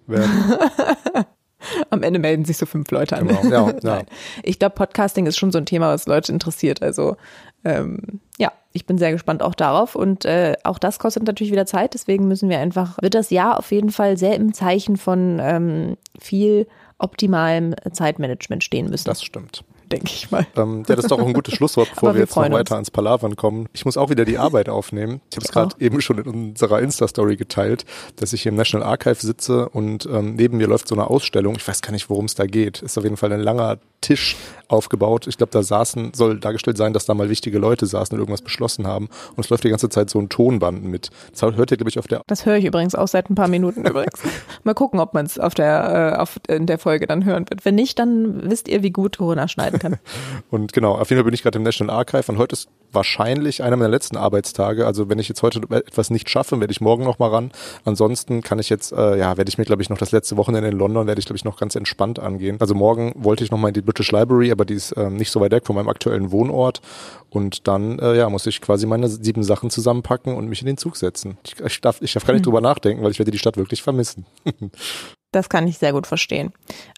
werden. 0.06 0.30
Am 1.90 2.04
Ende 2.04 2.20
melden 2.20 2.46
sich 2.46 2.58
so 2.58 2.66
fünf 2.68 2.92
Leute 2.92 3.18
an. 3.18 3.28
Genau, 3.28 3.70
ja, 3.72 3.74
ja. 3.82 4.02
Ich 4.44 4.60
glaube, 4.60 4.76
Podcasting 4.76 5.26
ist 5.26 5.38
schon 5.38 5.52
so 5.52 5.58
ein 5.58 5.66
Thema, 5.66 5.94
was 5.94 6.08
Leute 6.08 6.32
interessiert. 6.32 6.84
Also 6.84 7.16
ähm, 7.64 8.20
ja, 8.38 8.52
ich 8.74 8.86
bin 8.86 8.98
sehr 8.98 9.12
gespannt 9.12 9.44
auch 9.44 9.56
darauf. 9.56 9.96
Und 9.96 10.26
äh, 10.26 10.54
auch 10.64 10.80
das 10.80 11.00
kostet 11.00 11.24
natürlich 11.24 11.52
wieder 11.52 11.66
Zeit. 11.66 11.94
Deswegen 11.94 12.28
müssen 12.28 12.50
wir 12.50 12.60
einfach, 12.60 12.98
wird 13.02 13.16
das 13.16 13.30
Jahr 13.30 13.58
auf 13.58 13.72
jeden 13.72 13.92
Fall 13.92 14.18
sehr 14.18 14.36
im 14.36 14.54
Zeichen 14.54 14.98
von 14.98 15.40
ähm, 15.42 15.98
viel 16.20 16.68
optimalem 16.98 17.76
Zeitmanagement 17.92 18.64
stehen 18.64 18.90
müssen. 18.90 19.06
Das 19.06 19.24
stimmt 19.24 19.64
denke 19.94 20.12
ich 20.12 20.32
mal. 20.32 20.46
Ähm, 20.56 20.84
ja, 20.88 20.96
das 20.96 21.06
ist 21.06 21.12
doch 21.12 21.20
ein 21.20 21.34
gutes 21.34 21.54
Schlusswort, 21.54 21.90
bevor 21.94 22.14
wir, 22.14 22.22
jetzt 22.22 22.36
noch 22.36 22.50
weiter 22.50 22.76
ans 22.76 22.92
Palavern 22.92 23.36
kommen. 23.36 23.68
Ich 23.74 23.86
muss 23.86 23.98
auch 23.98 24.10
wieder 24.10 24.26
die 24.26 24.38
Arbeit 24.38 24.70
aufnehmen. 24.70 25.22
Ich 25.30 25.38
habe 25.38 25.46
es 25.46 25.52
gerade 25.52 25.76
eben 25.80 26.02
schon 26.02 26.18
in 26.18 26.28
unserer 26.28 26.82
Insta-Story 26.82 27.38
geteilt, 27.38 27.86
dass 28.16 28.34
ich 28.34 28.42
hier 28.42 28.52
im 28.52 28.56
National 28.56 28.88
Archive 28.88 29.22
sitze 29.22 29.70
und 29.70 30.08
ähm, 30.08 30.36
neben 30.36 30.58
mir 30.58 30.68
läuft 30.68 30.88
so 30.88 30.96
eine 30.96 31.10
Ausstellung. 31.10 31.56
Ich 31.56 31.68
weiß 31.68 31.82
gar 31.82 31.92
nicht, 31.92 32.10
worum 32.10 32.26
es 32.26 32.36
da 32.36 32.46
geht. 32.46 32.82
Ist 32.82 32.98
auf 32.98 33.04
jeden 33.04 33.18
Fall 33.18 33.32
ein 33.32 33.42
langer 33.42 33.78
Tisch 34.04 34.36
aufgebaut. 34.68 35.28
Ich 35.28 35.38
glaube, 35.38 35.52
da 35.52 35.64
saßen, 35.64 36.14
soll 36.14 36.40
dargestellt 36.40 36.78
sein, 36.78 36.94
dass 36.94 37.06
da 37.06 37.14
mal 37.14 37.30
wichtige 37.30 37.58
Leute 37.58 37.86
saßen 37.86 38.14
und 38.16 38.20
irgendwas 38.20 38.42
beschlossen 38.42 38.86
haben. 38.86 39.08
Und 39.36 39.46
es 39.46 39.50
läuft 39.50 39.64
die 39.64 39.70
ganze 39.70 39.90
Zeit 39.90 40.10
so 40.10 40.20
ein 40.20 40.30
Tonband 40.30 40.84
mit. 40.84 41.10
Das 41.32 41.42
hört 41.42 41.72
ihr, 41.72 41.78
glaube 41.78 41.90
ich, 41.90 42.00
auf 42.00 42.08
der. 42.08 42.22
Das 42.28 42.46
höre 42.46 42.58
ich 42.58 42.66
übrigens 42.66 42.96
auch 42.96 43.08
seit 43.08 43.30
ein 43.30 43.36
paar 43.36 43.48
Minuten 43.48 43.86
übrigens. 43.86 44.20
Mal 44.64 44.74
gucken, 44.74 45.00
ob 45.00 45.14
man 45.14 45.26
es 45.26 45.40
auf 45.40 45.54
der, 45.54 46.14
äh, 46.16 46.20
auf, 46.20 46.40
in 46.48 46.66
der 46.66 46.80
Folge 46.80 47.08
dann 47.08 47.24
hören 47.26 47.46
wird. 47.50 47.66
Wenn 47.66 47.76
nicht, 47.76 47.98
dann 48.00 48.50
wisst 48.50 48.68
ihr, 48.68 48.84
wie 48.84 48.92
gut 48.92 49.18
Corona 49.18 49.48
schneiden 49.48 49.80
kann. 49.84 50.00
und 50.50 50.74
genau, 50.74 50.94
auf 50.96 51.10
jeden 51.10 51.20
Fall 51.20 51.26
bin 51.26 51.34
ich 51.34 51.44
gerade 51.44 51.58
im 51.58 51.64
National 51.64 51.96
Archive 51.96 52.32
und 52.32 52.38
heute 52.38 52.54
ist 52.54 52.70
wahrscheinlich 52.92 53.64
einer 53.64 53.76
meiner 53.76 53.90
letzten 53.90 54.18
Arbeitstage. 54.18 54.86
Also 54.86 55.10
wenn 55.10 55.20
ich 55.20 55.28
jetzt 55.28 55.42
heute 55.42 55.62
etwas 55.72 56.10
nicht 56.10 56.30
schaffe, 56.30 56.60
werde 56.60 56.72
ich 56.72 56.82
morgen 56.82 57.04
noch 57.04 57.20
mal 57.20 57.30
ran. 57.30 57.52
Ansonsten 57.86 58.42
kann 58.42 58.60
ich 58.60 58.70
jetzt, 58.70 58.92
äh, 58.92 59.18
ja, 59.18 59.38
werde 59.38 59.50
ich 59.50 59.58
mir, 59.58 59.66
glaube 59.66 59.82
ich, 59.82 59.90
noch 59.90 59.98
das 59.98 60.12
letzte 60.12 60.38
Wochenende 60.38 60.70
in 60.70 60.78
London, 60.78 61.08
werde 61.08 61.20
ich, 61.20 61.26
glaube 61.26 61.38
ich, 61.38 61.46
noch 61.46 61.58
ganz 61.58 61.76
entspannt 61.76 62.20
angehen. 62.20 62.58
Also 62.60 62.76
morgen 62.76 63.14
wollte 63.16 63.44
ich 63.44 63.52
noch 63.52 63.58
mal 63.58 63.70
in 63.70 63.74
die 63.74 63.82
British 63.82 64.12
Library, 64.12 64.52
aber 64.52 64.66
die 64.66 64.76
ist 64.76 64.94
ähm, 64.98 65.16
nicht 65.16 65.32
so 65.32 65.42
weit 65.42 65.52
weg 65.52 65.66
von 65.66 65.76
meinem 65.76 65.90
aktuellen 65.90 66.32
Wohnort. 66.32 66.82
Und 67.30 67.68
dann, 67.68 67.98
äh, 68.00 68.16
ja, 68.16 68.30
muss 68.30 68.46
ich 68.46 68.62
quasi 68.62 68.86
meine 68.86 69.10
sieben 69.10 69.44
Sachen 69.44 69.70
zusammenpacken 69.70 70.36
und 70.36 70.48
mich 70.48 70.62
in 70.62 70.68
den 70.68 70.78
Zug 70.78 70.98
setzen. 70.98 71.38
Ich, 71.44 71.60
ich 71.60 71.82
darf, 71.82 72.02
ich 72.02 72.14
darf 72.14 72.26
gar 72.26 72.34
nicht 72.34 72.42
hm. 72.46 72.52
drüber 72.52 72.62
nachdenken, 72.62 73.04
weil 73.04 73.12
ich 73.12 73.20
werde 73.20 73.32
die 73.32 73.40
Stadt 73.40 73.58
wirklich 73.58 73.82
vermissen. 73.82 74.26
Das 75.34 75.50
kann 75.50 75.68
ich 75.68 75.80
sehr 75.80 75.92
gut 75.92 76.08
verstehen. 76.08 76.54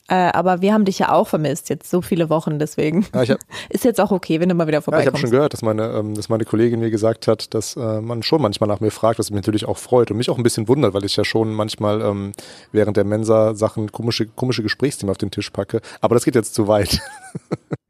Äh, 0.08 0.14
aber 0.14 0.62
wir 0.62 0.72
haben 0.74 0.86
dich 0.86 1.00
ja 1.00 1.12
auch 1.12 1.28
vermisst, 1.28 1.70
jetzt 1.70 1.90
so 1.90 2.02
viele 2.02 2.30
Wochen, 2.30 2.60
deswegen 2.60 3.08
ja, 3.16 3.22
hab, 3.28 3.40
ist 3.70 3.86
jetzt 3.86 4.00
auch 4.00 4.12
okay, 4.12 4.40
wenn 4.40 4.50
du 4.50 4.54
mal 4.54 4.68
wieder 4.68 4.84
vorbeikommst. 4.84 5.06
Ja, 5.06 5.10
ich 5.10 5.14
habe 5.14 5.28
schon 5.28 5.32
gehört, 5.32 5.54
dass 5.54 5.64
meine, 5.64 5.88
ähm, 5.88 6.14
dass 6.14 6.30
meine 6.30 6.46
Kollegin 6.46 6.80
mir 6.80 6.92
gesagt 6.92 7.28
hat, 7.28 7.56
dass 7.56 7.76
äh, 7.76 8.02
man 8.02 8.22
schon 8.22 8.40
manchmal 8.40 8.68
nach 8.68 8.82
mir 8.82 8.92
fragt, 8.92 9.18
was 9.18 9.32
mich 9.32 9.38
natürlich 9.38 9.66
auch 9.66 9.78
freut 9.78 10.12
und 10.12 10.18
mich 10.18 10.30
auch 10.30 10.38
ein 10.38 10.44
bisschen 10.44 10.68
wundert, 10.68 10.94
weil 10.94 11.06
ich 11.06 11.16
ja 11.16 11.26
schon 11.26 11.54
manchmal 11.54 12.02
ähm, 12.02 12.34
während 12.72 12.98
der 12.98 13.04
Mensa 13.04 13.56
Sachen, 13.56 13.92
komische, 13.92 14.28
komische 14.28 14.62
Gesprächsthemen 14.62 15.10
auf 15.10 15.18
den 15.18 15.32
Tisch 15.32 15.50
packe. 15.50 15.82
Aber 16.02 16.14
das 16.14 16.24
geht 16.24 16.36
jetzt 16.36 16.54
zu 16.54 16.68
weit. 16.68 17.00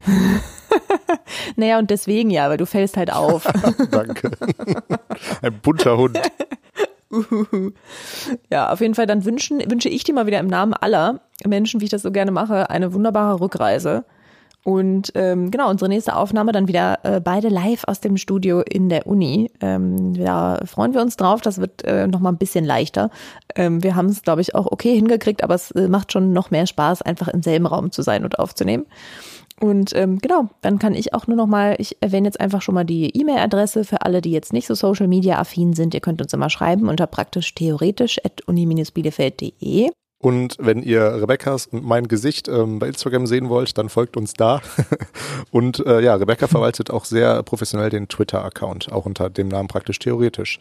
naja, 1.56 1.78
und 1.78 1.90
deswegen 1.90 2.30
ja, 2.30 2.48
weil 2.48 2.56
du 2.56 2.66
fällst 2.66 2.96
halt 2.96 3.12
auf. 3.12 3.46
Danke. 3.90 4.30
Ein 5.42 5.60
bunter 5.60 5.96
Hund. 5.96 6.18
Ja, 8.50 8.72
auf 8.72 8.80
jeden 8.80 8.94
Fall, 8.94 9.06
dann 9.06 9.24
wünschen, 9.24 9.60
wünsche 9.70 9.88
ich 9.88 10.04
dir 10.04 10.14
mal 10.14 10.26
wieder 10.26 10.40
im 10.40 10.48
Namen 10.48 10.74
aller 10.74 11.20
Menschen, 11.44 11.80
wie 11.80 11.84
ich 11.84 11.90
das 11.90 12.02
so 12.02 12.10
gerne 12.10 12.30
mache, 12.30 12.70
eine 12.70 12.92
wunderbare 12.92 13.40
Rückreise. 13.40 14.04
Und 14.66 15.12
ähm, 15.14 15.52
genau, 15.52 15.70
unsere 15.70 15.88
nächste 15.88 16.16
Aufnahme 16.16 16.50
dann 16.50 16.66
wieder 16.66 16.98
äh, 17.04 17.20
beide 17.20 17.48
live 17.48 17.84
aus 17.86 18.00
dem 18.00 18.16
Studio 18.16 18.62
in 18.62 18.88
der 18.88 19.06
Uni. 19.06 19.52
Ähm, 19.60 20.14
da 20.14 20.58
freuen 20.64 20.92
wir 20.92 21.02
uns 21.02 21.16
drauf. 21.16 21.40
Das 21.40 21.58
wird 21.58 21.84
äh, 21.84 22.08
noch 22.08 22.18
mal 22.18 22.30
ein 22.30 22.36
bisschen 22.36 22.64
leichter. 22.64 23.10
Ähm, 23.54 23.84
wir 23.84 23.94
haben 23.94 24.06
es, 24.06 24.22
glaube 24.22 24.40
ich, 24.40 24.56
auch 24.56 24.66
okay 24.66 24.92
hingekriegt, 24.96 25.44
aber 25.44 25.54
es 25.54 25.70
äh, 25.70 25.86
macht 25.86 26.10
schon 26.10 26.32
noch 26.32 26.50
mehr 26.50 26.66
Spaß, 26.66 27.02
einfach 27.02 27.28
im 27.28 27.44
selben 27.44 27.66
Raum 27.66 27.92
zu 27.92 28.02
sein 28.02 28.24
und 28.24 28.40
aufzunehmen. 28.40 28.86
Und 29.60 29.94
ähm, 29.94 30.18
genau, 30.18 30.48
dann 30.60 30.78
kann 30.78 30.94
ich 30.94 31.14
auch 31.14 31.26
nur 31.26 31.36
noch 31.36 31.46
mal, 31.46 31.76
ich 31.78 31.96
erwähne 32.02 32.28
jetzt 32.28 32.40
einfach 32.40 32.60
schon 32.60 32.74
mal 32.74 32.84
die 32.84 33.16
E-Mail-Adresse 33.18 33.84
für 33.84 34.02
alle, 34.02 34.20
die 34.20 34.30
jetzt 34.30 34.52
nicht 34.52 34.66
so 34.66 34.74
Social 34.74 35.08
Media 35.08 35.38
affin 35.38 35.72
sind. 35.72 35.94
Ihr 35.94 36.00
könnt 36.00 36.20
uns 36.20 36.32
immer 36.32 36.50
schreiben 36.50 36.88
unter 36.88 37.06
praktisch 37.06 37.54
theoretisch 37.54 38.18
at 38.24 38.46
uni-bielefeld.de. 38.46 39.90
Und 40.26 40.56
wenn 40.58 40.82
ihr 40.82 41.22
Rebecca's 41.22 41.68
und 41.68 41.84
mein 41.84 42.08
Gesicht 42.08 42.48
ähm, 42.48 42.80
bei 42.80 42.88
Instagram 42.88 43.28
sehen 43.28 43.48
wollt, 43.48 43.78
dann 43.78 43.88
folgt 43.88 44.16
uns 44.16 44.32
da. 44.32 44.60
und 45.52 45.86
äh, 45.86 46.00
ja, 46.00 46.16
Rebecca 46.16 46.48
verwaltet 46.48 46.90
auch 46.90 47.04
sehr 47.04 47.44
professionell 47.44 47.90
den 47.90 48.08
Twitter-Account, 48.08 48.90
auch 48.90 49.06
unter 49.06 49.30
dem 49.30 49.46
Namen 49.46 49.68
praktisch 49.68 50.00
theoretisch. 50.00 50.58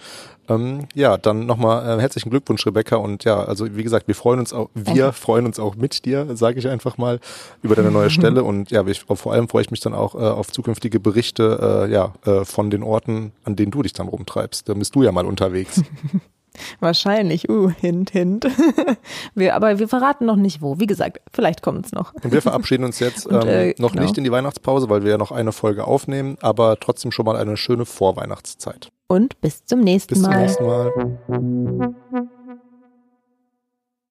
Ähm, 0.50 0.88
ja, 0.94 1.18
dann 1.18 1.48
nochmal 1.48 1.98
äh, 1.98 2.00
herzlichen 2.00 2.30
Glückwunsch, 2.30 2.64
Rebecca. 2.68 2.98
Und 2.98 3.24
ja, 3.24 3.44
also 3.44 3.76
wie 3.76 3.82
gesagt, 3.82 4.08
wir 4.08 4.14
freuen 4.14 4.38
uns 4.38 4.54
auch, 4.54 4.70
wir 4.76 5.12
freuen 5.14 5.48
uns 5.48 5.58
auch 5.58 5.76
mit 5.76 6.06
dir, 6.06 6.38
sage 6.38 6.60
ich 6.60 6.68
einfach 6.68 7.00
mal, 7.00 7.20
über 7.64 7.74
deine 7.74 7.90
neue 7.90 8.10
Stelle. 8.12 8.44
Und 8.44 8.70
ja, 8.70 8.86
ich, 8.86 9.02
vor 9.02 9.34
allem 9.34 9.50
freue 9.50 9.64
ich 9.64 9.72
mich 9.72 9.80
dann 9.80 9.96
auch 9.96 10.14
äh, 10.14 10.20
auf 10.20 10.52
zukünftige 10.52 11.00
Berichte 11.00 11.88
äh, 11.88 11.92
ja, 11.92 12.14
äh, 12.28 12.46
von 12.46 12.70
den 12.70 12.84
Orten, 12.84 13.32
an 13.44 13.56
denen 13.56 13.72
du 13.72 13.82
dich 13.82 13.94
dann 13.94 14.10
rumtreibst. 14.10 14.70
Da 14.70 14.76
bist 14.76 14.94
du 14.94 15.02
ja 15.02 15.12
mal 15.12 15.26
unterwegs. 15.26 15.82
Wahrscheinlich, 16.80 17.50
uh, 17.50 17.70
hint, 17.70 18.12
hint. 18.12 18.48
wir, 19.36 19.56
aber 19.56 19.80
wir 19.80 19.88
verraten 19.88 20.26
noch 20.26 20.36
nicht 20.36 20.62
wo. 20.62 20.80
Wie 20.80 20.88
gesagt, 20.88 21.20
vielleicht 21.34 21.62
kommt 21.62 21.86
es 21.86 21.92
noch. 21.92 22.14
Und 22.24 22.32
wir 22.32 22.42
verabschieden 22.42 22.84
uns 22.84 23.00
jetzt 23.00 23.28
Und, 23.28 23.46
äh, 23.46 23.70
ähm, 23.70 23.76
noch 23.78 23.92
genau. 23.92 24.04
nicht 24.04 24.18
in 24.18 24.24
die 24.24 24.32
Weihnachtspause, 24.32 24.90
weil 24.90 25.04
wir 25.04 25.12
ja 25.12 25.18
noch 25.18 25.32
eine 25.32 25.52
Folge 25.52 25.86
aufnehmen, 25.86 26.38
aber 26.42 26.80
trotzdem 26.80 27.12
schon 27.12 27.26
mal 27.26 27.36
eine 27.36 27.58
schöne 27.58 27.86
Vorweihnachtszeit. 27.86 28.90
Und 29.08 29.40
bis 29.42 29.66
zum 29.66 29.82
nächsten 29.82 30.22
Mal. 30.22 30.46
Bis 30.46 30.56
zum 30.56 30.68
nächsten 31.30 31.96
Mal. 32.10 32.26